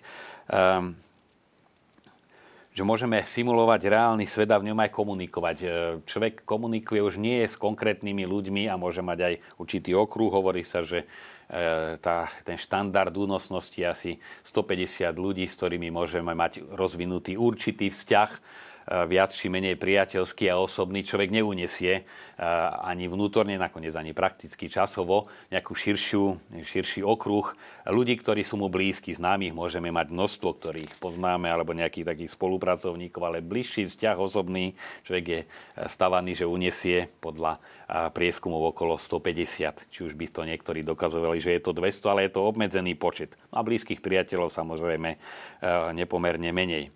ehm, 0.49 0.97
že 2.69 2.87
môžeme 2.87 3.19
simulovať 3.27 3.91
reálny 3.91 4.23
svet 4.23 4.47
a 4.55 4.61
v 4.61 4.71
ňom 4.71 4.79
aj 4.81 4.89
komunikovať. 4.89 5.57
E, 5.61 5.67
človek 6.09 6.41
komunikuje 6.49 7.05
už 7.05 7.21
nie 7.21 7.45
s 7.45 7.53
konkrétnymi 7.53 8.25
ľuďmi 8.25 8.65
a 8.71 8.79
môže 8.79 9.05
mať 9.05 9.19
aj 9.21 9.33
určitý 9.61 9.93
okruh. 9.93 10.33
Hovorí 10.33 10.65
sa, 10.65 10.81
že 10.81 11.05
tá, 11.97 12.29
ten 12.45 12.61
štandard 12.61 13.09
únosnosti 13.09 13.81
asi 13.81 14.21
150 14.45 15.09
ľudí, 15.17 15.49
s 15.49 15.57
ktorými 15.57 15.89
môžeme 15.89 16.37
mať 16.37 16.61
rozvinutý 16.77 17.41
určitý 17.41 17.89
vzťah 17.89 18.29
viac 18.89 19.29
či 19.29 19.53
menej 19.53 19.77
priateľský 19.77 20.49
a 20.49 20.57
osobný 20.57 21.05
človek 21.05 21.29
neunesie 21.29 22.09
ani 22.81 23.05
vnútorne, 23.05 23.53
nakoniec 23.61 23.93
ani 23.93 24.17
prakticky 24.17 24.65
časovo 24.65 25.29
nejakú 25.53 25.77
širšiu, 25.77 26.41
širší 26.65 27.05
okruh 27.05 27.53
ľudí, 27.85 28.17
ktorí 28.17 28.41
sú 28.41 28.57
mu 28.57 28.65
blízki, 28.65 29.13
známych 29.13 29.53
môžeme 29.53 29.93
mať 29.93 30.09
množstvo, 30.09 30.49
ktorých 30.57 30.91
poznáme, 30.97 31.45
alebo 31.45 31.77
nejakých 31.77 32.09
takých 32.15 32.33
spolupracovníkov, 32.33 33.21
ale 33.21 33.45
bližší 33.45 33.85
vzťah 33.85 34.17
osobný 34.17 34.73
človek 35.05 35.25
je 35.29 35.41
stavaný, 35.85 36.33
že 36.33 36.49
unesie 36.49 37.13
podľa 37.21 37.61
prieskumov 37.89 38.73
okolo 38.73 38.97
150. 38.97 39.89
Či 39.89 39.99
už 40.01 40.17
by 40.17 40.25
to 40.33 40.41
niektorí 40.49 40.81
dokazovali, 40.81 41.37
že 41.37 41.57
je 41.57 41.61
to 41.61 41.77
200, 41.77 42.09
ale 42.09 42.21
je 42.25 42.33
to 42.33 42.41
obmedzený 42.41 42.97
počet. 42.97 43.37
A 43.53 43.61
blízkych 43.61 44.01
priateľov 44.01 44.49
samozrejme 44.49 45.17
nepomerne 45.93 46.49
menej. 46.49 46.89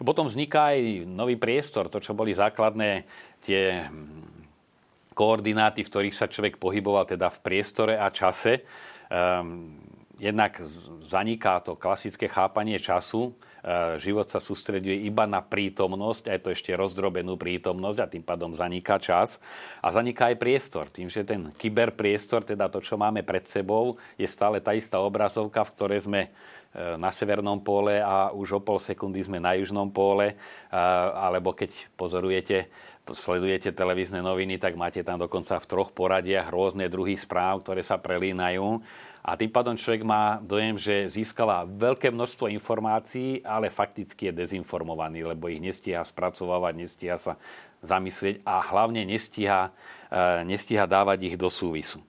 Potom 0.00 0.26
vzniká 0.26 0.72
aj 0.72 1.04
nový 1.04 1.36
priestor, 1.36 1.92
to, 1.92 2.00
čo 2.00 2.16
boli 2.16 2.32
základné 2.32 3.04
tie 3.44 3.84
hm, 3.84 5.12
koordináty, 5.12 5.84
v 5.84 5.90
ktorých 5.92 6.16
sa 6.16 6.32
človek 6.32 6.56
pohyboval 6.56 7.04
teda 7.04 7.28
v 7.28 7.38
priestore 7.44 8.00
a 8.00 8.08
čase. 8.08 8.64
Um, 9.12 9.76
jednak 10.20 10.60
zaniká 11.04 11.60
to 11.64 11.76
klasické 11.76 12.28
chápanie 12.28 12.76
času, 12.76 13.32
ehm, 13.32 13.96
život 13.96 14.28
sa 14.28 14.40
sústreduje 14.40 15.04
iba 15.08 15.24
na 15.24 15.40
prítomnosť, 15.40 16.28
aj 16.28 16.38
to 16.44 16.48
ešte 16.52 16.76
rozdrobenú 16.76 17.40
prítomnosť 17.40 17.98
a 17.98 18.10
tým 18.10 18.24
pádom 18.24 18.52
zaniká 18.52 19.00
čas. 19.00 19.40
A 19.80 19.88
zaniká 19.88 20.28
aj 20.28 20.36
priestor, 20.36 20.92
tým, 20.92 21.08
že 21.08 21.24
ten 21.24 21.48
kyberpriestor, 21.56 22.44
teda 22.44 22.68
to, 22.68 22.84
čo 22.84 23.00
máme 23.00 23.24
pred 23.24 23.48
sebou, 23.48 23.96
je 24.20 24.28
stále 24.28 24.60
tá 24.60 24.76
istá 24.76 25.00
obrazovka, 25.00 25.64
v 25.64 25.74
ktorej 25.76 26.00
sme 26.04 26.28
na 26.74 27.10
severnom 27.10 27.58
póle 27.58 27.98
a 27.98 28.30
už 28.30 28.58
o 28.58 28.60
pol 28.62 28.78
sekundy 28.78 29.18
sme 29.26 29.42
na 29.42 29.58
južnom 29.58 29.90
póle, 29.90 30.38
alebo 30.70 31.50
keď 31.50 31.74
pozorujete, 31.98 32.70
sledujete 33.10 33.74
televízne 33.74 34.22
noviny, 34.22 34.54
tak 34.62 34.78
máte 34.78 35.02
tam 35.02 35.18
dokonca 35.18 35.58
v 35.58 35.66
troch 35.66 35.90
poradiach 35.90 36.46
rôzne 36.46 36.86
druhy 36.86 37.18
správ, 37.18 37.66
ktoré 37.66 37.82
sa 37.82 37.98
prelínajú. 37.98 38.78
A 39.20 39.36
tým 39.36 39.52
pádom 39.52 39.76
človek 39.76 40.00
má 40.00 40.40
dojem, 40.40 40.80
že 40.80 41.10
získava 41.12 41.68
veľké 41.68 42.08
množstvo 42.08 42.48
informácií, 42.56 43.44
ale 43.44 43.68
fakticky 43.68 44.32
je 44.32 44.38
dezinformovaný, 44.40 45.28
lebo 45.28 45.52
ich 45.52 45.60
nestíha 45.60 46.00
spracovávať, 46.00 46.72
nestíha 46.72 47.20
sa 47.20 47.36
zamyslieť 47.84 48.40
a 48.48 48.64
hlavne 48.64 49.04
nestíha, 49.04 49.76
e, 50.08 50.20
nestíha 50.48 50.88
dávať 50.88 51.32
ich 51.32 51.36
do 51.36 51.52
súvisu. 51.52 52.00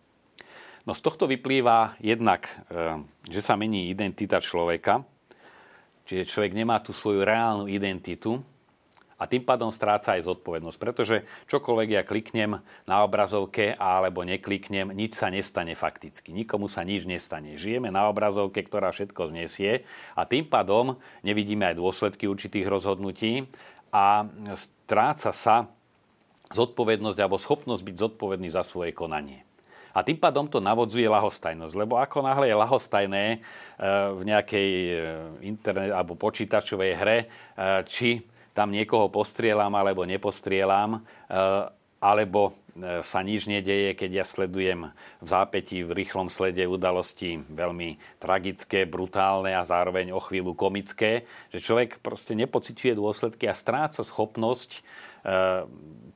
No 0.85 0.97
z 0.97 1.01
tohto 1.05 1.29
vyplýva 1.29 1.97
jednak, 2.01 2.49
eh, 2.69 2.97
že 3.29 3.41
sa 3.41 3.53
mení 3.53 3.93
identita 3.93 4.41
človeka, 4.41 5.05
čiže 6.09 6.29
človek 6.29 6.57
nemá 6.57 6.81
tú 6.81 6.91
svoju 6.91 7.21
reálnu 7.21 7.69
identitu 7.69 8.41
a 9.21 9.29
tým 9.29 9.45
pádom 9.45 9.69
stráca 9.69 10.17
aj 10.17 10.25
zodpovednosť, 10.25 10.79
pretože 10.81 11.21
čokoľvek 11.45 11.89
ja 11.93 12.01
kliknem 12.01 12.57
na 12.89 13.05
obrazovke 13.05 13.77
alebo 13.77 14.25
nekliknem, 14.25 14.89
nič 14.89 15.13
sa 15.13 15.29
nestane 15.29 15.77
fakticky. 15.77 16.33
Nikomu 16.33 16.65
sa 16.65 16.81
nič 16.81 17.05
nestane. 17.05 17.53
Žijeme 17.53 17.93
na 17.93 18.09
obrazovke, 18.09 18.65
ktorá 18.65 18.89
všetko 18.89 19.29
znesie 19.29 19.85
a 20.17 20.25
tým 20.25 20.49
pádom 20.49 20.97
nevidíme 21.21 21.69
aj 21.69 21.77
dôsledky 21.77 22.25
určitých 22.25 22.65
rozhodnutí 22.65 23.45
a 23.93 24.25
stráca 24.57 25.29
sa 25.29 25.69
zodpovednosť 26.49 27.17
alebo 27.21 27.37
schopnosť 27.37 27.83
byť 27.85 27.95
zodpovedný 28.01 28.49
za 28.49 28.65
svoje 28.65 28.89
konanie. 28.89 29.45
A 29.91 29.99
tým 30.07 30.15
pádom 30.15 30.47
to 30.47 30.63
navodzuje 30.63 31.03
lahostajnosť, 31.03 31.75
lebo 31.75 31.99
ako 31.99 32.23
náhle 32.23 32.47
je 32.47 32.55
lahostajné 32.55 33.25
e, 33.35 33.37
v 34.15 34.21
nejakej 34.23 34.69
e, 34.71 34.93
internet 35.43 35.91
alebo 35.91 36.15
počítačovej 36.15 36.91
hre, 36.95 37.17
e, 37.19 37.25
či 37.91 38.23
tam 38.51 38.71
niekoho 38.71 39.07
postrielam 39.07 39.71
alebo 39.79 40.03
nepostrielam, 40.03 40.99
alebo 42.03 42.51
sa 42.99 43.23
nič 43.23 43.47
nedeje, 43.47 43.95
keď 43.95 44.11
ja 44.11 44.25
sledujem 44.27 44.91
v 45.23 45.27
zápätí, 45.27 45.87
v 45.87 46.03
rýchlom 46.03 46.27
slede 46.27 46.67
udalosti 46.67 47.39
veľmi 47.47 47.95
tragické, 48.19 48.83
brutálne 48.83 49.55
a 49.55 49.63
zároveň 49.63 50.11
o 50.11 50.19
chvíľu 50.19 50.51
komické, 50.51 51.23
že 51.55 51.63
človek 51.63 52.03
proste 52.03 52.35
nepociťuje 52.35 52.91
dôsledky 52.91 53.47
a 53.47 53.55
stráca 53.55 54.03
schopnosť 54.03 54.83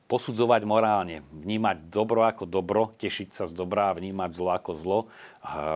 posudzovať 0.06 0.62
morálne, 0.62 1.26
vnímať 1.34 1.90
dobro 1.90 2.22
ako 2.22 2.46
dobro, 2.46 2.94
tešiť 2.98 3.28
sa 3.34 3.44
z 3.50 3.52
dobra 3.54 3.90
a 3.90 3.96
vnímať 3.98 4.30
zlo 4.34 4.50
ako 4.54 4.70
zlo, 4.78 4.98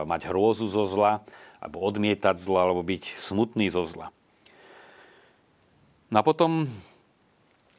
mať 0.07 0.31
hrôzu 0.31 0.71
zo 0.71 0.87
zla, 0.87 1.19
alebo 1.59 1.83
odmietať 1.83 2.39
zlo, 2.39 2.57
alebo 2.63 2.81
byť 2.81 3.19
smutný 3.19 3.67
zo 3.67 3.83
zla. 3.83 4.09
No 6.11 6.19
a 6.19 6.23
potom 6.27 6.63
e, 6.63 6.67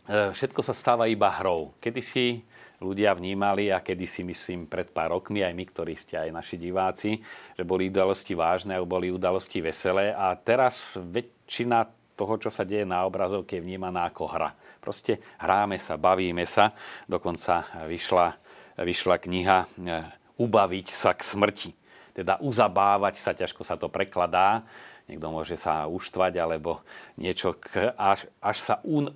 všetko 0.09 0.65
sa 0.65 0.73
stáva 0.73 1.05
iba 1.05 1.29
hrou. 1.29 1.77
Kedy 1.85 2.01
si 2.01 2.41
ľudia 2.81 3.13
vnímali 3.13 3.69
a 3.69 3.85
kedy 3.85 4.05
si 4.09 4.23
myslím 4.25 4.67
pred 4.67 4.89
pár 4.89 5.13
rokmi, 5.13 5.45
aj 5.45 5.53
my, 5.53 5.65
ktorí 5.69 5.95
ste 5.95 6.19
aj 6.19 6.31
naši 6.35 6.57
diváci, 6.57 7.21
že 7.55 7.63
boli 7.63 7.93
udalosti 7.93 8.33
vážne 8.35 8.77
a 8.77 8.83
boli 8.83 9.13
udalosti 9.13 9.61
veselé 9.61 10.11
a 10.17 10.33
teraz 10.35 10.97
väčšina 10.97 12.02
toho, 12.15 12.37
čo 12.39 12.51
sa 12.53 12.63
deje 12.63 12.85
na 12.85 13.05
obrazovke, 13.09 13.59
je 13.59 13.65
vnímaná 13.65 14.09
ako 14.09 14.29
hra. 14.29 14.51
Proste 14.79 15.23
hráme 15.39 15.79
sa, 15.79 15.97
bavíme 15.97 16.45
sa. 16.45 16.75
Dokonca 17.09 17.87
vyšla, 17.89 18.27
vyšla 18.81 19.17
kniha 19.19 19.59
e, 19.63 19.69
Ubaviť 20.41 20.87
sa 20.91 21.13
k 21.13 21.23
smrti. 21.23 21.71
Teda 22.13 22.41
uzabávať 22.41 23.15
sa, 23.21 23.37
ťažko 23.37 23.63
sa 23.63 23.79
to 23.79 23.93
prekladá. 23.93 24.65
Niekto 25.07 25.29
môže 25.29 25.57
sa 25.61 25.87
uštvať, 25.87 26.33
alebo 26.41 26.81
niečo, 27.21 27.57
k, 27.57 27.93
až, 27.95 28.27
až 28.41 28.57
sa 28.59 28.75
un, 28.83 29.13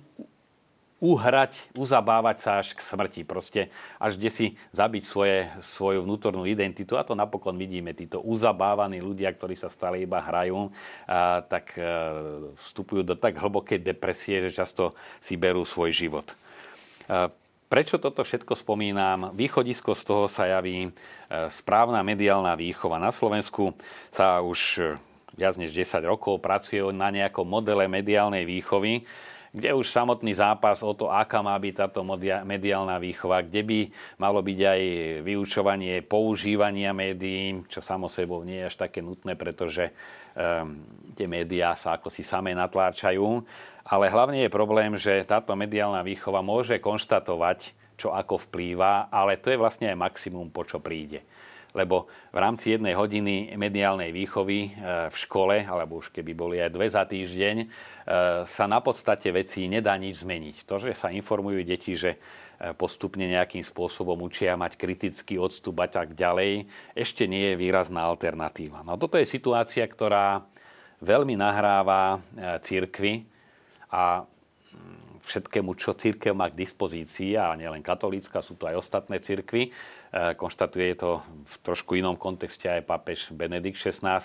uhrať, 0.97 1.69
uzabávať 1.77 2.37
sa 2.41 2.51
až 2.57 2.73
k 2.73 2.81
smrti. 2.81 3.21
Proste 3.21 3.69
až 4.01 4.17
kde 4.17 4.29
si 4.33 4.45
zabiť 4.73 5.03
svoje, 5.05 5.37
svoju 5.61 6.01
vnútornú 6.01 6.49
identitu. 6.49 6.97
A 6.97 7.05
to 7.05 7.13
napokon 7.13 7.53
vidíme, 7.53 7.93
títo 7.93 8.17
uzabávaní 8.25 8.97
ľudia, 8.97 9.29
ktorí 9.29 9.53
sa 9.53 9.69
stále 9.69 10.01
iba 10.01 10.17
hrajú, 10.17 10.73
a, 11.05 11.45
tak 11.45 11.77
a, 11.77 11.81
e, 11.81 12.53
vstupujú 12.57 13.05
do 13.05 13.13
tak 13.13 13.37
hlbokej 13.37 13.77
depresie, 13.77 14.49
že 14.49 14.57
často 14.57 14.97
si 15.21 15.37
berú 15.37 15.61
svoj 15.61 15.93
život. 15.93 16.33
A, 17.05 17.29
Prečo 17.67 17.99
toto 17.99 18.23
všetko 18.23 18.55
spomínam? 18.55 19.35
Východisko 19.35 19.91
z 19.91 20.03
toho 20.07 20.31
sa 20.31 20.47
javí 20.47 20.87
e, 20.87 20.91
správna 21.51 21.99
mediálna 21.99 22.55
výchova. 22.55 22.95
Na 22.95 23.11
Slovensku 23.11 23.75
sa 24.07 24.39
už 24.39 24.95
viac 25.35 25.59
než 25.59 25.75
10 25.75 25.99
rokov 26.07 26.39
pracuje 26.39 26.79
na 26.95 27.11
nejakom 27.11 27.43
modele 27.43 27.91
mediálnej 27.91 28.47
výchovy, 28.47 29.03
kde 29.57 29.73
už 29.73 29.89
samotný 29.89 30.37
zápas 30.37 30.85
o 30.85 30.93
to, 30.93 31.09
aká 31.09 31.41
má 31.41 31.57
byť 31.57 31.73
táto 31.73 32.05
mediálna 32.45 33.01
výchova, 33.01 33.41
kde 33.41 33.61
by 33.65 33.79
malo 34.21 34.45
byť 34.45 34.59
aj 34.61 34.81
vyučovanie 35.25 36.05
používania 36.05 36.93
médií, 36.93 37.65
čo 37.65 37.81
samo 37.81 38.05
sebou 38.05 38.45
nie 38.45 38.61
je 38.61 38.69
až 38.69 38.75
také 38.77 39.01
nutné, 39.01 39.33
pretože 39.33 39.89
um, 40.37 40.77
tie 41.17 41.25
médiá 41.25 41.73
sa 41.73 41.97
ako 41.97 42.13
si 42.13 42.21
samé 42.21 42.53
natláčajú. 42.53 43.41
Ale 43.87 44.11
hlavne 44.11 44.45
je 44.45 44.51
problém, 44.51 44.93
že 44.99 45.25
táto 45.25 45.57
mediálna 45.57 46.05
výchova 46.05 46.45
môže 46.45 46.77
konštatovať, 46.77 47.73
čo 47.97 48.13
ako 48.13 48.37
vplýva, 48.47 49.09
ale 49.09 49.41
to 49.41 49.49
je 49.49 49.57
vlastne 49.57 49.89
aj 49.89 49.97
maximum, 49.97 50.53
po 50.53 50.61
čo 50.61 50.77
príde 50.77 51.25
lebo 51.77 52.09
v 52.33 52.37
rámci 52.41 52.73
jednej 52.73 52.97
hodiny 52.97 53.53
mediálnej 53.53 54.09
výchovy 54.09 54.59
e, 54.65 54.69
v 55.13 55.15
škole, 55.15 55.61
alebo 55.61 56.01
už 56.01 56.09
keby 56.09 56.33
boli 56.33 56.57
aj 56.57 56.73
dve 56.73 56.89
za 56.89 57.05
týždeň, 57.05 57.55
e, 57.61 57.67
sa 58.49 58.65
na 58.65 58.81
podstate 58.81 59.29
veci 59.29 59.69
nedá 59.69 59.93
nič 59.93 60.25
zmeniť. 60.25 60.65
To, 60.65 60.81
že 60.81 60.97
sa 60.97 61.13
informujú 61.13 61.61
deti, 61.61 61.93
že 61.93 62.17
postupne 62.73 63.21
nejakým 63.21 63.61
spôsobom 63.61 64.17
učia 64.25 64.57
mať 64.57 64.81
kritický 64.81 65.37
odstup 65.37 65.77
a 65.77 65.85
tak 65.85 66.17
ďalej, 66.17 66.65
ešte 66.97 67.29
nie 67.29 67.53
je 67.53 67.61
výrazná 67.61 68.01
alternatíva. 68.09 68.81
No 68.81 68.97
toto 68.97 69.21
je 69.21 69.29
situácia, 69.29 69.85
ktorá 69.85 70.41
veľmi 70.97 71.37
nahráva 71.37 72.17
církvy 72.65 73.29
a 73.93 74.25
všetkému, 75.27 75.75
čo 75.75 75.91
církev 75.93 76.31
má 76.31 76.47
k 76.47 76.63
dispozícii, 76.63 77.35
a 77.35 77.51
nielen 77.59 77.83
katolícka, 77.83 78.39
sú 78.39 78.55
to 78.55 78.71
aj 78.71 78.79
ostatné 78.79 79.19
církvy. 79.19 79.75
Konštatuje 80.39 80.95
to 80.95 81.19
v 81.21 81.55
trošku 81.67 81.99
inom 81.99 82.15
kontexte 82.15 82.71
aj 82.71 82.87
pápež 82.87 83.35
Benedikt 83.35 83.75
XVI, 83.75 84.23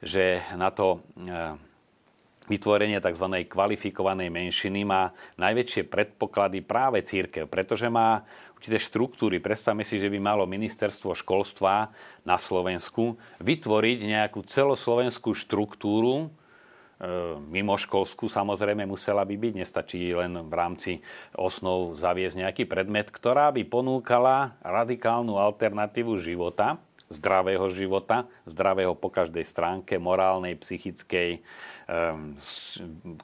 že 0.00 0.40
na 0.56 0.72
to 0.72 1.04
vytvorenie 2.46 3.02
tzv. 3.02 3.26
kvalifikovanej 3.46 4.30
menšiny 4.30 4.86
má 4.86 5.10
najväčšie 5.36 5.82
predpoklady 5.90 6.62
práve 6.62 7.02
církev, 7.02 7.50
pretože 7.50 7.90
má 7.90 8.22
určité 8.54 8.78
štruktúry. 8.78 9.42
Predstavme 9.42 9.82
si, 9.82 9.98
že 9.98 10.08
by 10.08 10.18
malo 10.22 10.46
ministerstvo 10.46 11.12
školstva 11.12 11.90
na 12.22 12.38
Slovensku 12.38 13.18
vytvoriť 13.42 13.98
nejakú 14.06 14.46
celoslovenskú 14.46 15.34
štruktúru, 15.34 16.26
e, 16.26 16.28
mimoškolskú 17.52 18.24
samozrejme 18.24 18.88
musela 18.88 19.20
by 19.20 19.36
byť, 19.36 19.52
nestačí 19.52 20.00
len 20.16 20.48
v 20.48 20.54
rámci 20.56 20.92
osnov 21.36 21.92
zaviesť 21.92 22.40
nejaký 22.40 22.64
predmet, 22.64 23.12
ktorá 23.12 23.52
by 23.52 23.68
ponúkala 23.68 24.56
radikálnu 24.64 25.36
alternatívu 25.36 26.16
života, 26.16 26.80
zdravého 27.06 27.70
života, 27.70 28.26
zdravého 28.50 28.98
po 28.98 29.12
každej 29.12 29.46
stránke, 29.46 29.94
morálnej, 29.94 30.58
psychickej, 30.58 31.38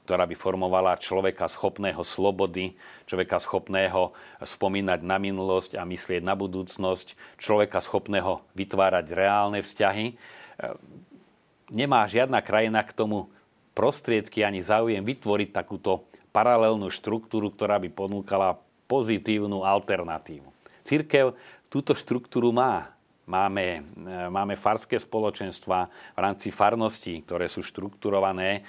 ktorá 0.06 0.24
by 0.28 0.36
formovala 0.38 0.94
človeka 1.02 1.50
schopného 1.50 1.98
slobody, 2.06 2.78
človeka 3.10 3.42
schopného 3.42 4.14
spomínať 4.38 5.00
na 5.02 5.18
minulosť 5.18 5.80
a 5.80 5.82
myslieť 5.82 6.22
na 6.22 6.38
budúcnosť, 6.38 7.18
človeka 7.42 7.82
schopného 7.82 8.46
vytvárať 8.54 9.06
reálne 9.10 9.58
vzťahy. 9.66 10.14
Nemá 11.72 12.06
žiadna 12.06 12.38
krajina 12.38 12.86
k 12.86 12.94
tomu 12.94 13.34
prostriedky 13.72 14.44
ani 14.44 14.60
záujem 14.60 15.02
vytvoriť 15.02 15.50
takúto 15.52 16.06
paralelnú 16.32 16.88
štruktúru, 16.88 17.52
ktorá 17.52 17.76
by 17.80 17.88
ponúkala 17.92 18.56
pozitívnu 18.88 19.64
alternatívu. 19.64 20.48
Církev 20.84 21.36
túto 21.72 21.96
štruktúru 21.96 22.52
má. 22.52 22.92
Máme, 23.22 23.86
e, 23.96 24.12
máme 24.28 24.58
farské 24.58 24.98
spoločenstva 24.98 25.86
v 25.88 26.18
rámci 26.18 26.50
farností, 26.50 27.22
ktoré 27.22 27.46
sú 27.46 27.62
štrukturované. 27.62 28.66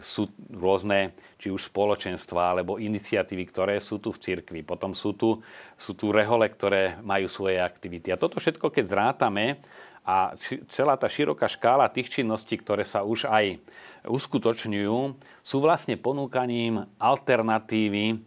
Sú 0.00 0.26
rôzne, 0.50 1.14
či 1.38 1.52
už 1.52 1.70
spoločenstva, 1.70 2.56
alebo 2.56 2.80
iniciatívy, 2.80 3.44
ktoré 3.46 3.76
sú 3.78 4.02
tu 4.02 4.10
v 4.10 4.18
cirkvi. 4.18 4.60
Potom 4.64 4.90
sú 4.96 5.14
tu, 5.14 5.38
sú 5.76 5.92
tu 5.94 6.10
rehole, 6.10 6.50
ktoré 6.50 6.98
majú 7.04 7.30
svoje 7.30 7.62
aktivity. 7.62 8.10
A 8.10 8.18
toto 8.18 8.40
všetko, 8.42 8.72
keď 8.74 8.84
zrátame, 8.90 9.60
a 10.00 10.32
celá 10.72 10.96
tá 10.96 11.06
široká 11.06 11.46
škála 11.46 11.92
tých 11.92 12.08
činností, 12.08 12.56
ktoré 12.56 12.88
sa 12.88 13.04
už 13.04 13.28
aj 13.28 13.60
uskutočňujú, 14.06 14.98
sú 15.40 15.56
vlastne 15.60 15.96
ponúkaním 16.00 16.86
alternatívy 16.96 18.20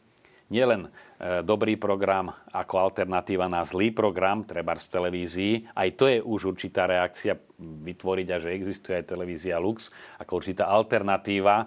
nielen 0.51 0.92
E, 1.24 1.39
dobrý 1.39 1.80
program 1.80 2.36
ako 2.51 2.92
alternatíva 2.92 3.48
na 3.48 3.63
zlý 3.63 3.96
program, 3.96 4.44
treba 4.44 4.75
z 4.75 4.92
televízií. 4.92 5.63
Aj 5.72 5.88
to 5.96 6.12
je 6.12 6.20
už 6.20 6.51
určitá 6.51 6.84
reakcia 6.84 7.39
vytvoriť 7.63 8.27
a 8.27 8.38
že 8.44 8.51
existuje 8.51 9.00
aj 9.00 9.08
televízia 9.08 9.56
Lux 9.56 9.88
ako 10.20 10.44
určitá 10.44 10.68
alternatíva 10.68 11.63
e, 11.63 11.65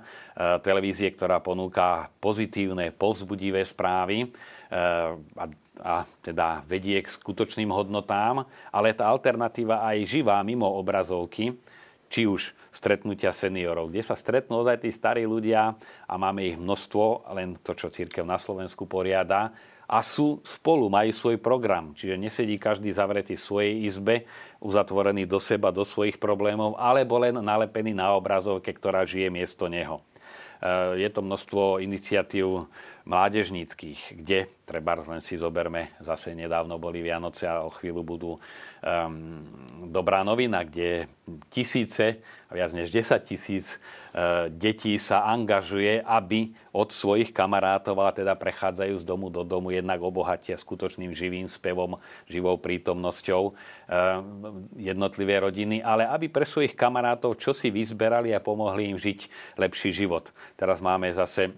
televízie, 0.60 1.08
ktorá 1.16 1.40
ponúka 1.40 2.12
pozitívne, 2.20 2.92
povzbudivé 2.92 3.64
správy 3.64 4.26
e, 4.26 4.28
a, 5.40 5.44
a 5.80 5.94
teda 6.20 6.60
vedie 6.68 7.00
k 7.00 7.08
skutočným 7.08 7.72
hodnotám, 7.72 8.44
ale 8.68 8.92
tá 8.92 9.08
alternatíva 9.08 9.88
aj 9.88 10.04
živá 10.04 10.36
mimo 10.44 10.68
obrazovky, 10.68 11.56
či 12.06 12.28
už 12.28 12.54
stretnutia 12.70 13.32
seniorov, 13.32 13.88
kde 13.88 14.04
sa 14.04 14.14
stretnú 14.14 14.60
ozaj 14.60 14.84
tí 14.84 14.90
starí 14.92 15.24
ľudia 15.24 15.74
a 16.04 16.14
máme 16.20 16.44
ich 16.44 16.60
množstvo, 16.60 17.32
len 17.32 17.56
to, 17.64 17.72
čo 17.72 17.88
církev 17.88 18.22
na 18.22 18.36
Slovensku 18.36 18.84
poriada, 18.84 19.56
a 19.86 20.02
sú 20.02 20.42
spolu, 20.42 20.90
majú 20.90 21.14
svoj 21.14 21.38
program. 21.38 21.94
Čiže 21.94 22.18
nesedí 22.18 22.58
každý 22.58 22.90
zavretý 22.90 23.38
v 23.38 23.46
svojej 23.46 23.74
izbe, 23.86 24.26
uzatvorený 24.58 25.30
do 25.30 25.38
seba, 25.38 25.70
do 25.70 25.86
svojich 25.86 26.18
problémov, 26.18 26.74
alebo 26.74 27.22
len 27.22 27.38
nalepený 27.38 27.94
na 27.94 28.10
obrazovke, 28.18 28.74
ktorá 28.74 29.06
žije 29.06 29.30
miesto 29.30 29.70
neho. 29.70 30.02
E, 30.58 30.98
je 31.06 31.08
to 31.14 31.22
množstvo 31.22 31.78
iniciatív 31.78 32.66
mládežníckých, 33.06 34.18
kde, 34.18 34.50
treba 34.66 34.98
len 34.98 35.22
si 35.22 35.38
zoberme, 35.38 35.94
zase 36.02 36.34
nedávno 36.34 36.74
boli 36.74 37.06
Vianoce 37.06 37.46
a 37.46 37.62
o 37.62 37.70
chvíľu 37.70 38.02
budú 38.02 38.32
um, 38.34 39.46
dobrá 39.86 40.26
novina, 40.26 40.66
kde 40.66 41.06
tisíce, 41.54 42.18
viac 42.50 42.74
než 42.74 42.90
10 42.90 43.22
tisíc 43.22 43.78
uh, 43.78 44.50
detí 44.50 44.98
sa 44.98 45.22
angažuje, 45.22 46.02
aby 46.02 46.50
od 46.74 46.90
svojich 46.90 47.30
kamarátov, 47.30 47.94
a 48.02 48.10
teda 48.10 48.34
prechádzajú 48.34 48.98
z 48.98 49.04
domu 49.06 49.30
do 49.30 49.46
domu, 49.46 49.70
jednak 49.70 50.02
obohatia 50.02 50.58
skutočným 50.58 51.14
živým 51.14 51.46
spevom, 51.46 52.02
živou 52.26 52.58
prítomnosťou 52.58 53.42
uh, 53.46 53.54
jednotlivé 54.74 55.38
rodiny, 55.38 55.78
ale 55.78 56.10
aby 56.10 56.26
pre 56.26 56.42
svojich 56.42 56.74
kamarátov 56.74 57.38
čo 57.38 57.54
si 57.54 57.70
vyzberali 57.70 58.34
a 58.34 58.42
pomohli 58.42 58.90
im 58.90 58.98
žiť 58.98 59.30
lepší 59.62 59.94
život. 59.94 60.34
Teraz 60.58 60.82
máme 60.82 61.14
zase 61.14 61.54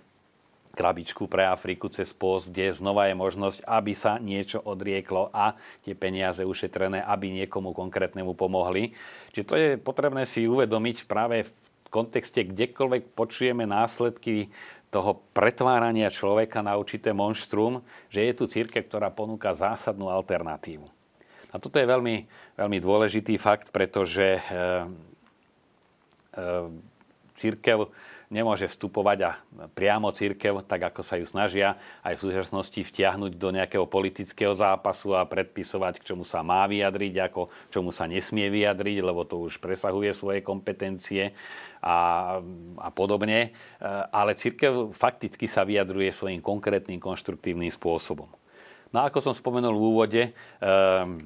krabičku 0.79 1.27
pre 1.27 1.43
Afriku 1.43 1.91
cez 1.91 2.15
post, 2.15 2.55
kde 2.55 2.71
znova 2.71 3.11
je 3.11 3.19
možnosť, 3.19 3.67
aby 3.67 3.93
sa 3.99 4.23
niečo 4.23 4.63
odrieklo 4.63 5.35
a 5.35 5.59
tie 5.83 5.99
peniaze 5.99 6.47
ušetrené, 6.47 7.03
aby 7.03 7.35
niekomu 7.35 7.75
konkrétnemu 7.75 8.39
pomohli. 8.39 8.95
Čiže 9.35 9.49
to 9.51 9.55
je 9.59 9.69
potrebné 9.75 10.23
si 10.23 10.47
uvedomiť 10.47 11.11
práve 11.11 11.51
v 11.51 11.53
kontexte, 11.91 12.47
kdekoľvek 12.47 13.19
počujeme 13.19 13.67
následky 13.67 14.55
toho 14.89 15.21
pretvárania 15.35 16.09
človeka 16.09 16.63
na 16.63 16.79
určité 16.79 17.11
monštrum, 17.13 17.83
že 18.09 18.31
je 18.31 18.33
tu 18.39 18.45
církev, 18.47 18.87
ktorá 18.87 19.11
ponúka 19.13 19.53
zásadnú 19.53 20.09
alternatívu. 20.09 20.87
A 21.53 21.57
toto 21.57 21.81
je 21.81 21.89
veľmi, 21.89 22.29
veľmi 22.57 22.79
dôležitý 22.81 23.41
fakt, 23.41 23.73
pretože 23.73 24.37
e, 24.37 24.41
e, 26.37 26.45
církev 27.37 27.89
nemôže 28.29 28.69
vstupovať 28.69 29.19
a 29.25 29.31
priamo 29.73 30.13
církev, 30.13 30.61
tak 30.69 30.93
ako 30.93 31.01
sa 31.01 31.17
ju 31.17 31.25
snažia 31.25 31.81
aj 32.05 32.21
v 32.21 32.25
súčasnosti 32.29 32.77
vtiahnuť 32.77 33.33
do 33.41 33.49
nejakého 33.57 33.89
politického 33.89 34.53
zápasu 34.53 35.17
a 35.17 35.25
predpisovať, 35.25 36.01
k 36.01 36.13
čomu 36.13 36.29
sa 36.29 36.45
má 36.45 36.69
vyjadriť, 36.69 37.15
ako 37.25 37.49
čomu 37.73 37.89
sa 37.89 38.05
nesmie 38.05 38.53
vyjadriť, 38.53 39.01
lebo 39.01 39.25
to 39.25 39.41
už 39.41 39.61
presahuje 39.65 40.13
svoje 40.13 40.45
kompetencie 40.45 41.33
a, 41.81 42.39
a 42.77 42.89
podobne. 42.93 43.57
Ale 44.13 44.37
církev 44.37 44.93
fakticky 44.93 45.49
sa 45.49 45.65
vyjadruje 45.65 46.13
svojim 46.13 46.45
konkrétnym, 46.45 47.01
konštruktívnym 47.01 47.73
spôsobom. 47.73 48.29
No 48.93 49.05
a 49.05 49.13
ako 49.13 49.21
som 49.21 49.35
spomenul 49.37 49.77
v 49.77 49.85
úvode, 49.85 50.23
ehm, 50.65 51.21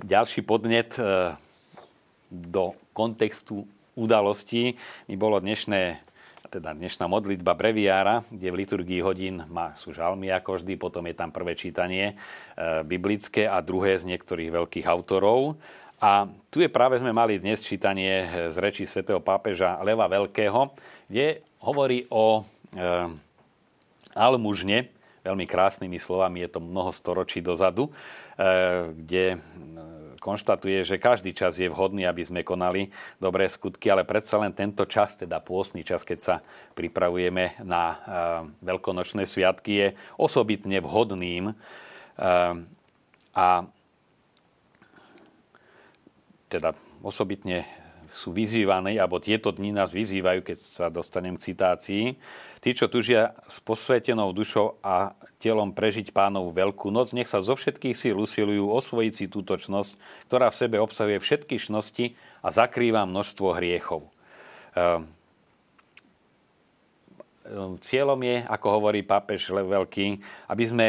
ďalší 0.00 0.40
podnet 0.44 0.96
ehm, 0.96 1.36
do 2.32 2.72
kontextu 2.96 3.68
udalostí 3.92 4.80
mi 5.04 5.20
bolo 5.20 5.36
dnešné 5.36 6.00
teda 6.52 6.76
dnešná 6.76 7.08
modlitba 7.08 7.56
breviára, 7.56 8.20
kde 8.28 8.52
v 8.52 8.58
liturgii 8.60 9.00
hodín 9.00 9.40
má, 9.48 9.72
sú 9.72 9.96
žalmy 9.96 10.28
ako 10.28 10.60
vždy, 10.60 10.76
potom 10.76 11.08
je 11.08 11.16
tam 11.16 11.32
prvé 11.32 11.56
čítanie 11.56 12.12
e, 12.12 12.84
biblické 12.84 13.48
a 13.48 13.64
druhé 13.64 13.96
z 13.96 14.12
niektorých 14.12 14.52
veľkých 14.52 14.84
autorov. 14.84 15.56
A 15.96 16.28
tu 16.52 16.60
je 16.60 16.68
práve 16.68 17.00
sme 17.00 17.16
mali 17.16 17.40
dnes 17.40 17.64
čítanie 17.64 18.28
z 18.52 18.56
reči 18.60 18.84
svätého 18.84 19.22
pápeža 19.24 19.80
Leva 19.80 20.04
Veľkého, 20.12 20.76
kde 21.08 21.40
hovorí 21.64 22.04
o 22.12 22.44
e, 22.76 22.76
almužne, 24.12 24.92
veľmi 25.24 25.48
krásnymi 25.48 25.96
slovami, 25.96 26.44
je 26.44 26.50
to 26.52 26.60
mnoho 26.60 26.92
storočí 26.92 27.40
dozadu, 27.40 27.88
e, 27.88 27.92
kde 28.92 29.40
konštatuje, 30.22 30.86
že 30.86 31.02
každý 31.02 31.34
čas 31.34 31.58
je 31.58 31.66
vhodný, 31.66 32.06
aby 32.06 32.22
sme 32.22 32.46
konali 32.46 32.94
dobré 33.18 33.50
skutky, 33.50 33.90
ale 33.90 34.06
predsa 34.06 34.38
len 34.38 34.54
tento 34.54 34.86
čas, 34.86 35.18
teda 35.18 35.42
pôstny 35.42 35.82
čas, 35.82 36.06
keď 36.06 36.18
sa 36.22 36.34
pripravujeme 36.78 37.58
na 37.66 37.84
uh, 37.90 37.98
veľkonočné 38.62 39.26
sviatky, 39.26 39.72
je 39.74 39.88
osobitne 40.14 40.78
vhodným. 40.78 41.50
Uh, 42.14 42.62
a 43.34 43.66
teda 46.46 46.78
osobitne 47.02 47.81
sú 48.12 48.36
vyzývaní, 48.36 49.00
alebo 49.00 49.16
tieto 49.16 49.48
dni 49.56 49.72
nás 49.72 49.96
vyzývajú, 49.96 50.44
keď 50.44 50.58
sa 50.60 50.86
dostanem 50.92 51.40
k 51.40 51.48
citácii. 51.50 52.04
Tí, 52.60 52.70
čo 52.76 52.92
tužia 52.92 53.32
s 53.48 53.56
posvetenou 53.64 54.36
dušou 54.36 54.76
a 54.84 55.16
telom 55.40 55.72
prežiť 55.72 56.12
pánovu 56.12 56.52
veľkú 56.52 56.92
noc, 56.92 57.16
nech 57.16 57.26
sa 57.26 57.40
zo 57.40 57.56
všetkých 57.56 57.96
síl 57.96 58.14
usilujú 58.20 58.68
osvojiť 58.68 59.12
si 59.16 59.26
túto 59.32 59.56
čnosť, 59.56 59.96
ktorá 60.28 60.52
v 60.52 60.58
sebe 60.60 60.76
obsahuje 60.76 61.18
všetky 61.24 61.56
čnosti 61.56 62.12
a 62.44 62.52
zakrýva 62.52 63.08
množstvo 63.08 63.56
hriechov. 63.56 64.06
Ehm, 64.76 65.08
cieľom 67.82 68.20
je, 68.22 68.36
ako 68.46 68.66
hovorí 68.78 69.02
pápež 69.02 69.50
Veľký, 69.50 70.20
aby 70.52 70.64
sme 70.68 70.88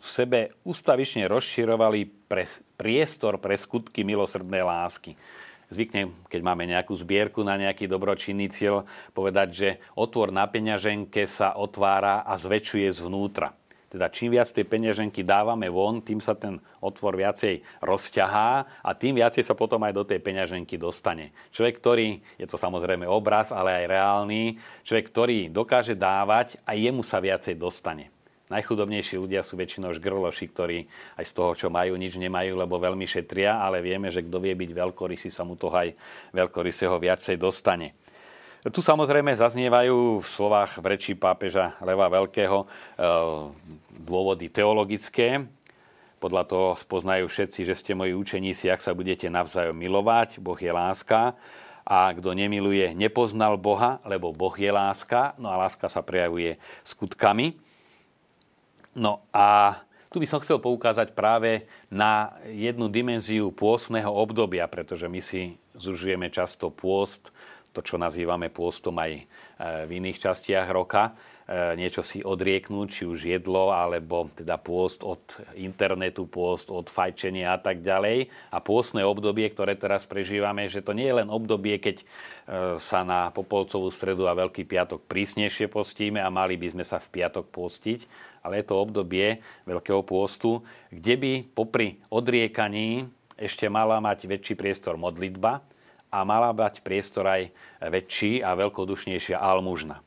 v 0.00 0.08
sebe 0.08 0.56
ustavične 0.64 1.28
rozširovali 1.28 2.08
pre, 2.24 2.48
priestor 2.80 3.36
pre 3.36 3.60
skutky 3.60 4.00
milosrdnej 4.00 4.64
lásky. 4.64 5.12
Zvyknem, 5.70 6.10
keď 6.26 6.40
máme 6.42 6.66
nejakú 6.66 6.90
zbierku 6.98 7.46
na 7.46 7.54
nejaký 7.54 7.86
dobročinný 7.86 8.50
cieľ, 8.50 8.90
povedať, 9.14 9.48
že 9.54 9.68
otvor 9.94 10.34
na 10.34 10.42
peňaženke 10.50 11.30
sa 11.30 11.54
otvára 11.54 12.26
a 12.26 12.34
zväčšuje 12.34 12.90
zvnútra. 12.90 13.54
Teda 13.90 14.06
čím 14.06 14.34
viac 14.34 14.46
tej 14.46 14.70
peňaženky 14.70 15.26
dávame 15.26 15.66
von, 15.66 15.98
tým 15.98 16.22
sa 16.22 16.38
ten 16.38 16.62
otvor 16.78 17.18
viacej 17.18 17.82
rozťahá 17.82 18.82
a 18.86 18.90
tým 18.94 19.18
viacej 19.18 19.42
sa 19.42 19.58
potom 19.58 19.82
aj 19.82 19.94
do 19.94 20.06
tej 20.06 20.22
peňaženky 20.22 20.78
dostane. 20.78 21.34
Človek, 21.50 21.74
ktorý, 21.82 22.08
je 22.38 22.46
to 22.46 22.54
samozrejme 22.54 23.02
obraz, 23.10 23.50
ale 23.50 23.82
aj 23.82 23.90
reálny, 23.90 24.42
človek, 24.86 25.06
ktorý 25.10 25.38
dokáže 25.50 25.98
dávať, 25.98 26.54
aj 26.62 26.76
jemu 26.78 27.02
sa 27.02 27.18
viacej 27.18 27.58
dostane. 27.58 28.14
Najchudobnejší 28.50 29.14
ľudia 29.14 29.46
sú 29.46 29.54
väčšinou 29.54 29.94
žgrloši, 29.94 30.46
ktorí 30.50 30.78
aj 31.14 31.24
z 31.24 31.32
toho, 31.32 31.54
čo 31.54 31.70
majú, 31.70 31.94
nič 31.94 32.18
nemajú, 32.18 32.58
lebo 32.58 32.82
veľmi 32.82 33.06
šetria, 33.06 33.62
ale 33.62 33.78
vieme, 33.78 34.10
že 34.10 34.26
kto 34.26 34.42
vie 34.42 34.58
byť 34.58 34.70
veľkorysý, 34.74 35.30
sa 35.30 35.46
mu 35.46 35.54
toho 35.54 35.70
aj 35.78 35.94
veľkorysého 36.34 36.98
viacej 36.98 37.38
dostane. 37.38 37.94
Tu 38.60 38.84
samozrejme 38.84 39.32
zaznievajú 39.32 40.20
v 40.20 40.26
slovách 40.26 40.82
v 40.82 40.92
reči 40.92 41.16
pápeža 41.16 41.80
Leva 41.80 42.12
Veľkého 42.12 42.58
e, 42.60 42.66
dôvody 44.04 44.52
teologické. 44.52 45.48
Podľa 46.20 46.44
toho 46.44 46.68
spoznajú 46.76 47.24
všetci, 47.24 47.64
že 47.64 47.72
ste 47.72 47.96
moji 47.96 48.12
učeníci, 48.12 48.68
ak 48.68 48.84
sa 48.84 48.92
budete 48.92 49.32
navzájom 49.32 49.72
milovať. 49.78 50.44
Boh 50.44 50.58
je 50.60 50.68
láska. 50.68 51.38
A 51.88 52.12
kto 52.12 52.36
nemiluje, 52.36 52.92
nepoznal 52.92 53.56
Boha, 53.56 53.96
lebo 54.04 54.28
Boh 54.36 54.52
je 54.52 54.68
láska. 54.68 55.32
No 55.40 55.48
a 55.48 55.56
láska 55.56 55.88
sa 55.88 56.04
prejavuje 56.04 56.60
skutkami. 56.84 57.69
No 58.96 59.22
a 59.30 59.78
tu 60.10 60.18
by 60.18 60.26
som 60.26 60.42
chcel 60.42 60.58
poukázať 60.58 61.14
práve 61.14 61.70
na 61.86 62.34
jednu 62.50 62.90
dimenziu 62.90 63.54
pôstneho 63.54 64.10
obdobia, 64.10 64.66
pretože 64.66 65.06
my 65.06 65.22
si 65.22 65.54
zužujeme 65.78 66.26
často 66.34 66.74
pôst, 66.74 67.30
to, 67.70 67.80
čo 67.80 67.96
nazývame 67.96 68.50
pôstom 68.50 68.98
aj 68.98 69.12
e, 69.14 69.22
v 69.86 69.90
iných 70.02 70.18
častiach 70.18 70.68
roka. 70.70 71.14
E, 71.50 71.78
niečo 71.78 72.02
si 72.02 72.22
odrieknúť, 72.22 72.86
či 72.90 73.02
už 73.06 73.26
jedlo, 73.26 73.70
alebo 73.70 74.26
teda 74.30 74.58
pôst 74.58 75.06
od 75.06 75.22
internetu, 75.54 76.26
pôst 76.26 76.70
od 76.70 76.90
fajčenia 76.90 77.54
a 77.54 77.58
tak 77.58 77.82
ďalej. 77.82 78.30
A 78.50 78.58
pôstne 78.58 79.06
obdobie, 79.06 79.46
ktoré 79.50 79.78
teraz 79.78 80.06
prežívame, 80.06 80.66
že 80.66 80.82
to 80.82 80.94
nie 80.94 81.06
je 81.06 81.18
len 81.22 81.28
obdobie, 81.30 81.78
keď 81.78 82.02
e, 82.02 82.04
sa 82.82 83.06
na 83.06 83.30
Popolcovú 83.30 83.90
stredu 83.94 84.26
a 84.26 84.38
Veľký 84.38 84.66
piatok 84.66 85.06
prísnejšie 85.06 85.70
postíme 85.70 86.18
a 86.18 86.30
mali 86.30 86.58
by 86.58 86.74
sme 86.74 86.84
sa 86.86 86.98
v 86.98 87.22
piatok 87.22 87.50
postiť, 87.50 88.00
ale 88.42 88.62
je 88.62 88.64
to 88.66 88.74
obdobie 88.78 89.38
Veľkého 89.66 90.02
pôstu, 90.02 90.66
kde 90.90 91.14
by 91.18 91.32
popri 91.54 92.02
odriekaní 92.10 93.06
ešte 93.40 93.72
mala 93.72 93.96
mať 94.04 94.28
väčší 94.28 94.52
priestor 94.52 95.00
modlitba 95.00 95.64
a 96.10 96.26
mala 96.26 96.50
mať 96.52 96.82
priestor 96.82 97.24
aj 97.26 97.42
väčší 97.80 98.42
a 98.42 98.58
veľkodušnejšia 98.58 99.38
almužna. 99.38 100.02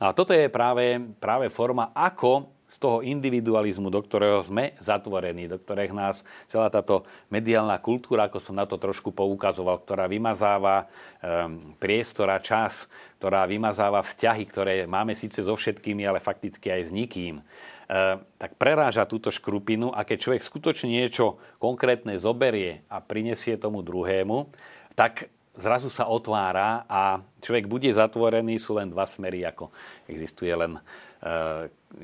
No 0.00 0.04
a 0.08 0.16
toto 0.16 0.32
je 0.32 0.48
práve, 0.48 0.96
práve 1.20 1.52
forma, 1.52 1.92
ako 1.92 2.48
z 2.70 2.76
toho 2.78 3.02
individualizmu, 3.02 3.90
do 3.90 3.98
ktorého 3.98 4.38
sme 4.46 4.78
zatvorení, 4.78 5.50
do 5.50 5.58
ktorých 5.58 5.90
nás 5.90 6.22
celá 6.46 6.70
táto 6.70 7.02
mediálna 7.26 7.74
kultúra, 7.82 8.30
ako 8.30 8.38
som 8.38 8.54
na 8.54 8.62
to 8.62 8.78
trošku 8.78 9.10
poukazoval, 9.10 9.82
ktorá 9.82 10.06
vymazáva 10.06 10.86
um, 10.86 11.74
priestor 11.82 12.30
a 12.30 12.38
čas, 12.38 12.86
ktorá 13.18 13.42
vymazáva 13.50 14.06
vzťahy, 14.06 14.46
ktoré 14.46 14.74
máme 14.86 15.18
síce 15.18 15.42
so 15.42 15.58
všetkými, 15.58 16.06
ale 16.06 16.22
fakticky 16.22 16.70
aj 16.70 16.82
s 16.86 16.90
nikým, 16.94 17.42
uh, 17.42 18.22
tak 18.38 18.54
preráža 18.54 19.02
túto 19.02 19.34
škrupinu 19.34 19.90
a 19.90 20.06
keď 20.06 20.30
človek 20.30 20.42
skutočne 20.46 20.94
niečo 20.94 21.42
konkrétne 21.58 22.22
zoberie 22.22 22.86
a 22.86 23.02
prinesie 23.02 23.58
tomu 23.58 23.82
druhému, 23.82 24.46
tak 24.94 25.26
zrazu 25.58 25.90
sa 25.90 26.06
otvára 26.06 26.86
a 26.86 27.18
človek 27.42 27.66
bude 27.66 27.90
zatvorený, 27.90 28.60
sú 28.62 28.78
len 28.78 28.90
dva 28.90 29.08
smery, 29.08 29.42
ako 29.42 29.74
existuje 30.06 30.52
len 30.54 30.78
e, 30.78 30.80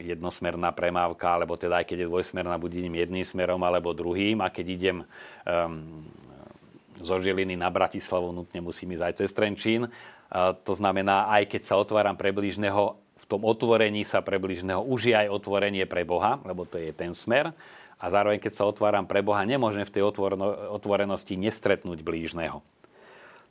jednosmerná 0.03 0.75
premávka, 0.75 1.31
alebo 1.31 1.55
teda 1.55 1.83
aj 1.83 1.87
keď 1.87 2.07
je 2.07 2.11
dvojsmerná, 2.11 2.59
buď 2.59 2.83
idem 2.83 2.95
jedným 2.99 3.27
smerom 3.27 3.63
alebo 3.63 3.95
druhým 3.95 4.43
a 4.43 4.51
keď 4.51 4.67
idem 4.67 4.97
um, 5.47 6.03
zo 6.99 7.23
Žiliny 7.23 7.55
na 7.55 7.71
Bratislavu, 7.71 8.35
nutne 8.35 8.59
musím 8.59 8.99
ísť 8.99 9.05
aj 9.05 9.15
cez 9.23 9.31
Trenčín. 9.31 9.83
E, 9.87 9.91
to 10.67 10.75
znamená, 10.75 11.31
aj 11.31 11.47
keď 11.47 11.63
sa 11.63 11.75
otváram 11.79 12.19
pre 12.19 12.35
blížneho, 12.35 12.99
v 13.17 13.25
tom 13.25 13.49
otvorení 13.49 14.05
sa 14.05 14.21
pre 14.21 14.37
blížneho 14.37 14.85
už 14.85 15.09
je 15.09 15.15
aj 15.17 15.33
otvorenie 15.33 15.89
pre 15.89 16.05
Boha, 16.05 16.37
lebo 16.45 16.69
to 16.69 16.77
je 16.77 16.93
ten 16.93 17.17
smer. 17.17 17.55
A 17.97 18.13
zároveň, 18.13 18.37
keď 18.37 18.53
sa 18.53 18.69
otváram 18.69 19.09
pre 19.09 19.25
Boha, 19.25 19.41
nemôžem 19.49 19.89
v 19.89 19.95
tej 19.97 20.03
otvorenosti 20.69 21.33
nestretnúť 21.41 22.05
blížneho. 22.05 22.61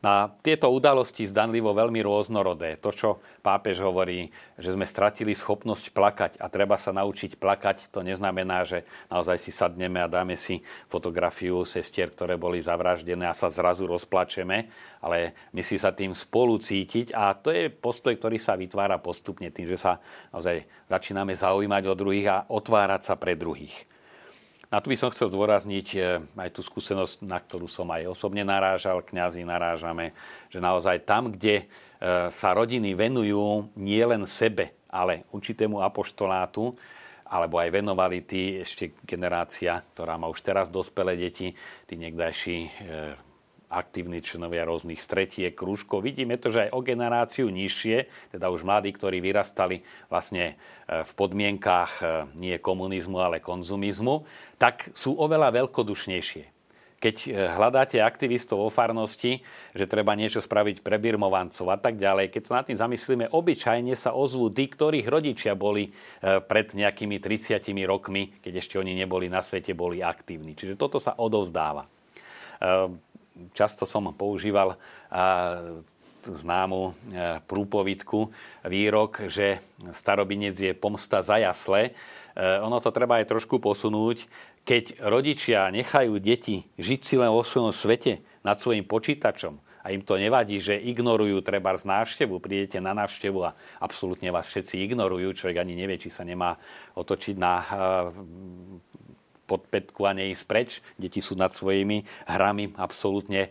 A 0.06 0.30
tieto 0.46 0.70
udalosti 0.70 1.26
zdanlivo 1.26 1.74
veľmi 1.74 1.98
rôznorodé. 2.06 2.78
To, 2.78 2.94
čo 2.94 3.26
pápež 3.42 3.82
hovorí, 3.82 4.30
že 4.54 4.78
sme 4.78 4.86
stratili 4.86 5.34
schopnosť 5.34 5.90
plakať 5.98 6.32
a 6.38 6.46
treba 6.46 6.78
sa 6.78 6.94
naučiť 6.94 7.42
plakať, 7.42 7.90
to 7.90 8.06
neznamená, 8.06 8.70
že 8.70 8.86
naozaj 9.10 9.42
si 9.42 9.50
sadneme 9.50 9.98
a 9.98 10.06
dáme 10.06 10.38
si 10.38 10.62
fotografiu 10.86 11.66
sestier, 11.66 12.14
ktoré 12.14 12.38
boli 12.38 12.62
zavraždené 12.62 13.26
a 13.26 13.34
sa 13.34 13.50
zrazu 13.50 13.90
rozplačeme, 13.90 14.70
ale 15.02 15.34
my 15.58 15.66
si 15.66 15.82
sa 15.82 15.90
tým 15.90 16.14
spolu 16.14 16.62
cítiť 16.62 17.10
a 17.10 17.34
to 17.34 17.50
je 17.50 17.74
postoj, 17.74 18.14
ktorý 18.14 18.38
sa 18.38 18.54
vytvára 18.54 19.02
postupne 19.02 19.50
tým, 19.50 19.66
že 19.66 19.82
sa 19.82 19.98
naozaj 20.30 20.70
začíname 20.86 21.34
zaujímať 21.34 21.84
o 21.90 21.98
druhých 21.98 22.28
a 22.30 22.38
otvárať 22.54 23.02
sa 23.10 23.18
pre 23.18 23.34
druhých. 23.34 23.95
A 24.76 24.84
tu 24.84 24.92
by 24.92 25.00
som 25.00 25.08
chcel 25.08 25.32
zdôrazniť 25.32 25.88
eh, 25.96 26.20
aj 26.36 26.52
tú 26.52 26.60
skúsenosť, 26.60 27.24
na 27.24 27.40
ktorú 27.40 27.64
som 27.64 27.88
aj 27.96 28.12
osobne 28.12 28.44
narážal, 28.44 29.08
kňazi 29.08 29.48
narážame, 29.48 30.12
že 30.52 30.60
naozaj 30.60 31.08
tam, 31.08 31.32
kde 31.32 31.64
eh, 31.64 31.66
sa 32.28 32.52
rodiny 32.52 32.92
venujú 32.92 33.72
nielen 33.80 34.28
sebe, 34.28 34.76
ale 34.92 35.24
určitému 35.32 35.80
apoštolátu, 35.80 36.76
alebo 37.24 37.56
aj 37.56 37.72
venovali 37.72 38.20
tí 38.28 38.60
ešte 38.68 38.92
generácia, 39.08 39.80
ktorá 39.96 40.20
má 40.20 40.28
už 40.28 40.44
teraz 40.44 40.68
dospelé 40.68 41.16
deti, 41.16 41.56
tí 41.88 41.96
niekdajší 41.96 42.58
eh, 42.60 43.16
aktívni 43.70 44.22
členovia 44.22 44.68
rôznych 44.68 45.02
stretiek, 45.02 45.54
krúžkov. 45.54 46.06
Vidíme 46.06 46.38
to, 46.38 46.54
že 46.54 46.70
aj 46.70 46.74
o 46.74 46.80
generáciu 46.86 47.48
nižšie, 47.50 48.08
teda 48.36 48.54
už 48.54 48.64
mladí, 48.64 48.94
ktorí 48.94 49.20
vyrastali 49.20 49.82
vlastne 50.08 50.56
e, 50.86 51.04
v 51.04 51.12
podmienkách 51.18 51.92
e, 52.00 52.06
nie 52.38 52.56
komunizmu, 52.62 53.18
ale 53.18 53.42
konzumizmu, 53.42 54.26
tak 54.62 54.94
sú 54.94 55.18
oveľa 55.18 55.66
veľkodušnejšie. 55.66 56.54
Keď 56.96 57.16
e, 57.26 57.30
hľadáte 57.36 58.00
aktivistov 58.00 58.64
o 58.64 58.70
farnosti, 58.72 59.44
že 59.76 59.90
treba 59.90 60.16
niečo 60.16 60.40
spraviť 60.40 60.80
pre 60.86 60.96
birmovancov 61.02 61.68
a 61.74 61.78
tak 61.82 61.98
ďalej, 61.98 62.32
keď 62.32 62.44
sa 62.46 62.54
nad 62.62 62.66
tým 62.70 62.80
zamyslíme, 62.80 63.34
obyčajne 63.34 63.94
sa 63.98 64.16
ozvú 64.16 64.54
tí, 64.54 64.70
ktorých 64.72 65.10
rodičia 65.10 65.54
boli 65.58 65.92
pred 66.24 66.68
nejakými 66.72 67.20
30 67.20 67.62
rokmi, 67.86 68.40
keď 68.40 68.64
ešte 68.64 68.76
oni 68.80 68.96
neboli 68.96 69.28
na 69.28 69.44
svete, 69.44 69.76
boli 69.76 70.00
aktívni. 70.00 70.56
Čiže 70.56 70.80
toto 70.80 70.98
sa 70.98 71.18
odovzdáva 71.20 71.86
často 73.54 73.84
som 73.88 74.12
používal 74.16 74.78
známu 76.26 76.98
prúpovidku, 77.46 78.34
výrok, 78.66 79.30
že 79.30 79.62
starobinec 79.94 80.58
je 80.58 80.74
pomsta 80.74 81.22
za 81.22 81.38
jasle. 81.38 81.94
E, 82.34 82.60
ono 82.66 82.82
to 82.82 82.90
treba 82.90 83.22
aj 83.22 83.30
trošku 83.30 83.62
posunúť. 83.62 84.26
Keď 84.66 85.06
rodičia 85.06 85.70
nechajú 85.70 86.18
deti 86.18 86.66
žiť 86.82 87.02
si 87.06 87.16
len 87.22 87.30
vo 87.30 87.46
svojom 87.46 87.70
svete 87.70 88.26
nad 88.42 88.58
svojim 88.58 88.82
počítačom 88.82 89.62
a 89.86 89.94
im 89.94 90.02
to 90.02 90.18
nevadí, 90.18 90.58
že 90.58 90.82
ignorujú 90.82 91.46
treba 91.46 91.78
z 91.78 91.86
návštevu, 91.86 92.42
prídete 92.42 92.82
na 92.82 92.98
návštevu 92.98 93.40
a 93.46 93.54
absolútne 93.78 94.34
vás 94.34 94.50
všetci 94.50 94.82
ignorujú, 94.82 95.38
človek 95.38 95.62
ani 95.62 95.78
nevie, 95.78 96.02
či 96.02 96.10
sa 96.10 96.26
nemá 96.26 96.58
otočiť 96.98 97.36
na 97.38 97.54
pod 99.46 99.70
a 99.70 100.12
neísť 100.14 100.46
preč. 100.50 100.70
Deti 100.98 101.22
sú 101.22 101.38
nad 101.38 101.54
svojimi 101.54 102.06
hrami 102.26 102.74
absolútne 102.76 103.48
e, 103.48 103.50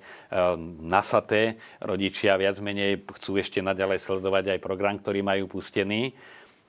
nasaté. 0.83 1.63
Rodičia 1.79 2.35
viac 2.35 2.59
menej 2.59 3.07
chcú 3.19 3.39
ešte 3.39 3.63
naďalej 3.63 4.03
sledovať 4.03 4.59
aj 4.59 4.65
program, 4.65 4.99
ktorý 4.99 5.23
majú 5.23 5.59
pustený 5.59 6.15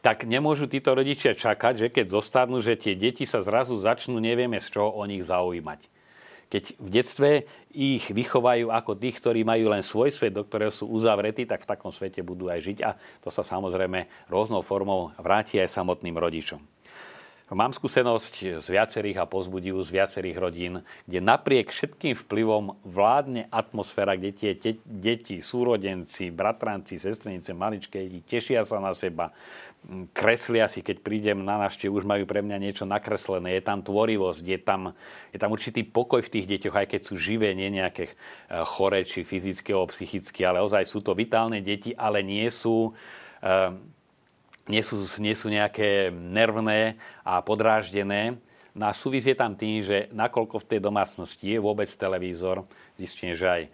tak 0.05 0.21
nemôžu 0.29 0.69
títo 0.69 0.93
rodičia 0.93 1.33
čakať, 1.33 1.73
že 1.81 1.87
keď 1.89 2.13
zostanú, 2.13 2.61
že 2.61 2.77
tie 2.77 2.93
deti 2.93 3.25
sa 3.25 3.41
zrazu 3.41 3.73
začnú, 3.73 4.21
nevieme 4.21 4.61
z 4.61 4.77
čoho 4.77 4.93
o 4.93 5.01
nich 5.09 5.25
zaujímať. 5.25 5.81
Keď 6.45 6.77
v 6.77 6.89
detstve 6.93 7.29
ich 7.73 8.05
vychovajú 8.13 8.69
ako 8.69 8.93
tých, 9.01 9.17
ktorí 9.17 9.41
majú 9.41 9.73
len 9.73 9.81
svoj 9.81 10.13
svet, 10.13 10.37
do 10.37 10.45
ktorého 10.45 10.69
sú 10.69 10.85
uzavretí, 10.93 11.49
tak 11.49 11.65
v 11.65 11.69
takom 11.73 11.89
svete 11.89 12.21
budú 12.21 12.53
aj 12.53 12.61
žiť 12.61 12.77
a 12.85 12.93
to 13.25 13.33
sa 13.33 13.41
samozrejme 13.41 14.29
rôznou 14.29 14.61
formou 14.61 15.09
vráti 15.17 15.57
aj 15.57 15.73
samotným 15.73 16.13
rodičom. 16.13 16.74
Mám 17.45 17.77
skúsenosť 17.77 18.57
z 18.57 18.67
viacerých 18.73 19.21
a 19.21 19.29
pozbudivu 19.29 19.77
z 19.85 20.01
viacerých 20.01 20.37
rodín, 20.41 20.73
kde 21.05 21.21
napriek 21.21 21.69
všetkým 21.69 22.17
vplyvom 22.17 22.73
vládne 22.81 23.45
atmosféra, 23.53 24.17
kde 24.17 24.33
tie 24.33 24.51
te- 24.57 24.81
deti, 24.81 25.45
súrodenci, 25.45 26.33
bratranci, 26.33 26.97
sestrenice, 26.97 27.53
maličké 27.53 28.09
deti 28.09 28.25
tešia 28.25 28.65
sa 28.65 28.81
na 28.81 28.97
seba, 28.97 29.29
kreslia 30.17 30.65
si, 30.65 30.81
keď 30.81 31.05
prídem 31.05 31.45
na 31.45 31.61
návštevu, 31.61 32.01
už 32.01 32.09
majú 32.09 32.25
pre 32.25 32.41
mňa 32.41 32.57
niečo 32.57 32.89
nakreslené, 32.89 33.53
je 33.53 33.61
tam 33.61 33.85
tvorivosť, 33.85 34.41
je 34.41 34.59
tam, 34.65 34.81
je 35.29 35.37
tam 35.37 35.53
určitý 35.53 35.85
pokoj 35.85 36.25
v 36.25 36.33
tých 36.33 36.49
deťoch, 36.49 36.73
aj 36.81 36.97
keď 36.97 37.01
sú 37.05 37.21
živé, 37.21 37.53
nie 37.53 37.69
nejaké 37.69 38.09
eh, 38.09 38.65
chore, 38.65 39.05
či 39.05 39.21
fyzické 39.21 39.77
psychické, 39.93 40.49
ale 40.49 40.65
ozaj 40.65 40.89
sú 40.89 41.05
to 41.05 41.13
vitálne 41.13 41.61
deti, 41.61 41.93
ale 41.93 42.25
nie 42.25 42.49
sú 42.49 42.89
uh, 42.89 43.69
nie 44.65 44.81
sú, 44.81 45.01
nie 45.21 45.35
sú 45.37 45.49
nejaké 45.49 46.09
nervné 46.09 46.97
a 47.21 47.41
podráždené. 47.41 48.41
No 48.75 48.91
a 48.91 48.93
tam 49.39 49.55
tým, 49.55 49.79
že 49.79 50.11
nakoľko 50.11 50.59
v 50.59 50.67
tej 50.67 50.79
domácnosti 50.83 51.47
je 51.47 51.63
vôbec 51.63 51.87
televízor, 51.87 52.67
zistíme, 52.99 53.31
že 53.31 53.47
aj 53.47 53.63
e, 53.63 53.69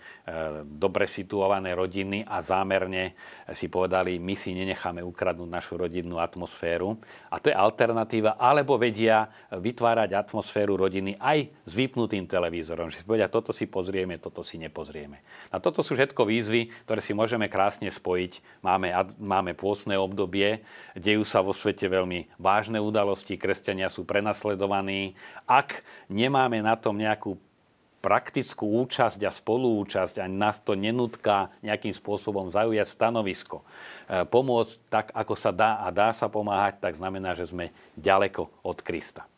dobre 0.66 1.10
situované 1.10 1.74
rodiny 1.74 2.22
a 2.22 2.38
zámerne 2.42 3.18
si 3.50 3.66
povedali, 3.66 4.22
my 4.22 4.38
si 4.38 4.54
nenecháme 4.54 5.02
ukradnúť 5.02 5.50
našu 5.50 5.82
rodinnú 5.82 6.22
atmosféru. 6.22 7.02
A 7.34 7.42
to 7.42 7.50
je 7.50 7.58
alternatíva, 7.58 8.38
alebo 8.38 8.78
vedia 8.78 9.30
vytvárať 9.50 10.14
atmosféru 10.14 10.78
rodiny 10.78 11.18
aj 11.18 11.50
s 11.66 11.74
vypnutým 11.74 12.30
televízorom. 12.30 12.94
Že 12.94 13.02
si 13.02 13.06
povedia, 13.06 13.26
toto 13.26 13.50
si 13.50 13.66
pozrieme, 13.66 14.22
toto 14.22 14.46
si 14.46 14.62
nepozrieme. 14.62 15.26
A 15.50 15.58
toto 15.58 15.82
sú 15.82 15.98
všetko 15.98 16.30
výzvy, 16.30 16.70
ktoré 16.86 17.02
si 17.02 17.18
môžeme 17.18 17.50
krásne 17.50 17.90
spojiť. 17.90 18.62
Máme, 18.62 18.94
máme 19.18 19.58
pôsne 19.58 19.98
obdobie, 19.98 20.62
dejú 20.94 21.26
sa 21.26 21.42
vo 21.42 21.58
svete 21.58 21.90
veľmi 21.90 22.38
vážne 22.38 22.78
udalosti, 22.78 23.34
kresťania 23.38 23.90
sú 23.90 24.06
prenasledovaní. 24.06 24.91
Ak 25.48 25.84
nemáme 26.08 26.60
na 26.64 26.76
tom 26.76 27.00
nejakú 27.00 27.40
praktickú 28.02 28.82
účasť 28.82 29.22
a 29.24 29.32
spolúčasť 29.32 30.26
a 30.26 30.26
nás 30.26 30.58
to 30.60 30.74
nenutká 30.74 31.54
nejakým 31.62 31.94
spôsobom 31.94 32.50
zaujať 32.50 32.90
stanovisko. 32.90 33.62
E, 33.62 34.26
pomôcť 34.26 34.74
tak, 34.90 35.08
ako 35.14 35.34
sa 35.38 35.54
dá 35.54 35.86
a 35.86 35.94
dá 35.94 36.10
sa 36.10 36.26
pomáhať, 36.26 36.82
tak 36.82 36.98
znamená, 36.98 37.38
že 37.38 37.54
sme 37.54 37.70
ďaleko 37.94 38.50
od 38.66 38.82
Krista. 38.82 39.30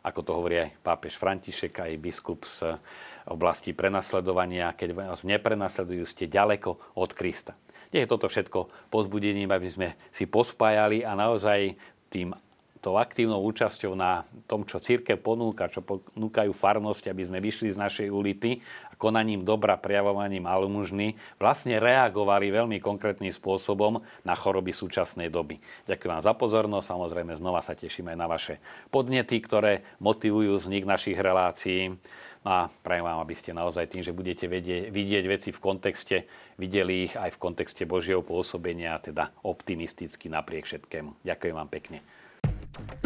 Ako 0.00 0.24
to 0.24 0.32
hovorí 0.32 0.64
aj 0.64 0.80
pápež 0.80 1.20
František, 1.20 1.76
aj 1.82 2.00
biskup 2.00 2.48
z 2.48 2.80
oblasti 3.28 3.76
prenasledovania. 3.76 4.72
Keď 4.72 4.96
vás 4.96 5.26
neprenasledujú, 5.26 6.08
ste 6.08 6.30
ďaleko 6.30 6.96
od 6.96 7.10
Krista. 7.12 7.52
Nie 7.92 8.06
je 8.06 8.10
toto 8.10 8.30
všetko 8.30 8.90
pozbudením, 8.90 9.50
aby 9.52 9.68
sme 9.68 9.88
si 10.14 10.24
pospájali 10.24 11.02
a 11.02 11.12
naozaj 11.18 11.74
tým 12.08 12.32
tou 12.86 13.02
aktívnou 13.02 13.42
účasťou 13.42 13.98
na 13.98 14.22
tom, 14.46 14.62
čo 14.62 14.78
církev 14.78 15.18
ponúka, 15.18 15.66
čo 15.66 15.82
ponúkajú 15.82 16.54
farnosti, 16.54 17.10
aby 17.10 17.26
sme 17.26 17.42
vyšli 17.42 17.74
z 17.74 17.82
našej 17.82 18.08
ulity 18.14 18.62
a 18.62 18.94
konaním 18.94 19.42
dobra, 19.42 19.74
prejavovaním 19.74 20.46
almužny, 20.46 21.18
vlastne 21.42 21.82
reagovali 21.82 22.54
veľmi 22.54 22.78
konkrétnym 22.78 23.34
spôsobom 23.34 24.06
na 24.22 24.38
choroby 24.38 24.70
súčasnej 24.70 25.34
doby. 25.34 25.58
Ďakujem 25.90 26.12
vám 26.14 26.22
za 26.22 26.38
pozornosť, 26.38 26.86
samozrejme 26.94 27.34
znova 27.34 27.58
sa 27.58 27.74
tešíme 27.74 28.14
aj 28.14 28.18
na 28.22 28.30
vaše 28.30 28.62
podnety, 28.94 29.42
ktoré 29.42 29.82
motivujú 29.98 30.54
vznik 30.54 30.86
našich 30.86 31.18
relácií. 31.18 31.98
No 32.46 32.50
a 32.54 32.70
prajem 32.70 33.02
vám, 33.02 33.18
aby 33.18 33.34
ste 33.34 33.50
naozaj 33.50 33.90
tým, 33.90 34.06
že 34.06 34.14
budete 34.14 34.46
vedieť, 34.46 34.94
vidieť 34.94 35.24
veci 35.26 35.50
v 35.50 35.58
kontexte, 35.58 36.30
videli 36.54 37.10
ich 37.10 37.18
aj 37.18 37.34
v 37.34 37.42
kontexte 37.42 37.82
Božieho 37.82 38.22
pôsobenia, 38.22 39.02
teda 39.02 39.34
optimisticky 39.42 40.30
napriek 40.30 40.70
všetkému. 40.70 41.26
Ďakujem 41.26 41.54
vám 41.58 41.66
pekne. 41.66 41.98
Thank 42.76 43.04
you. 43.04 43.05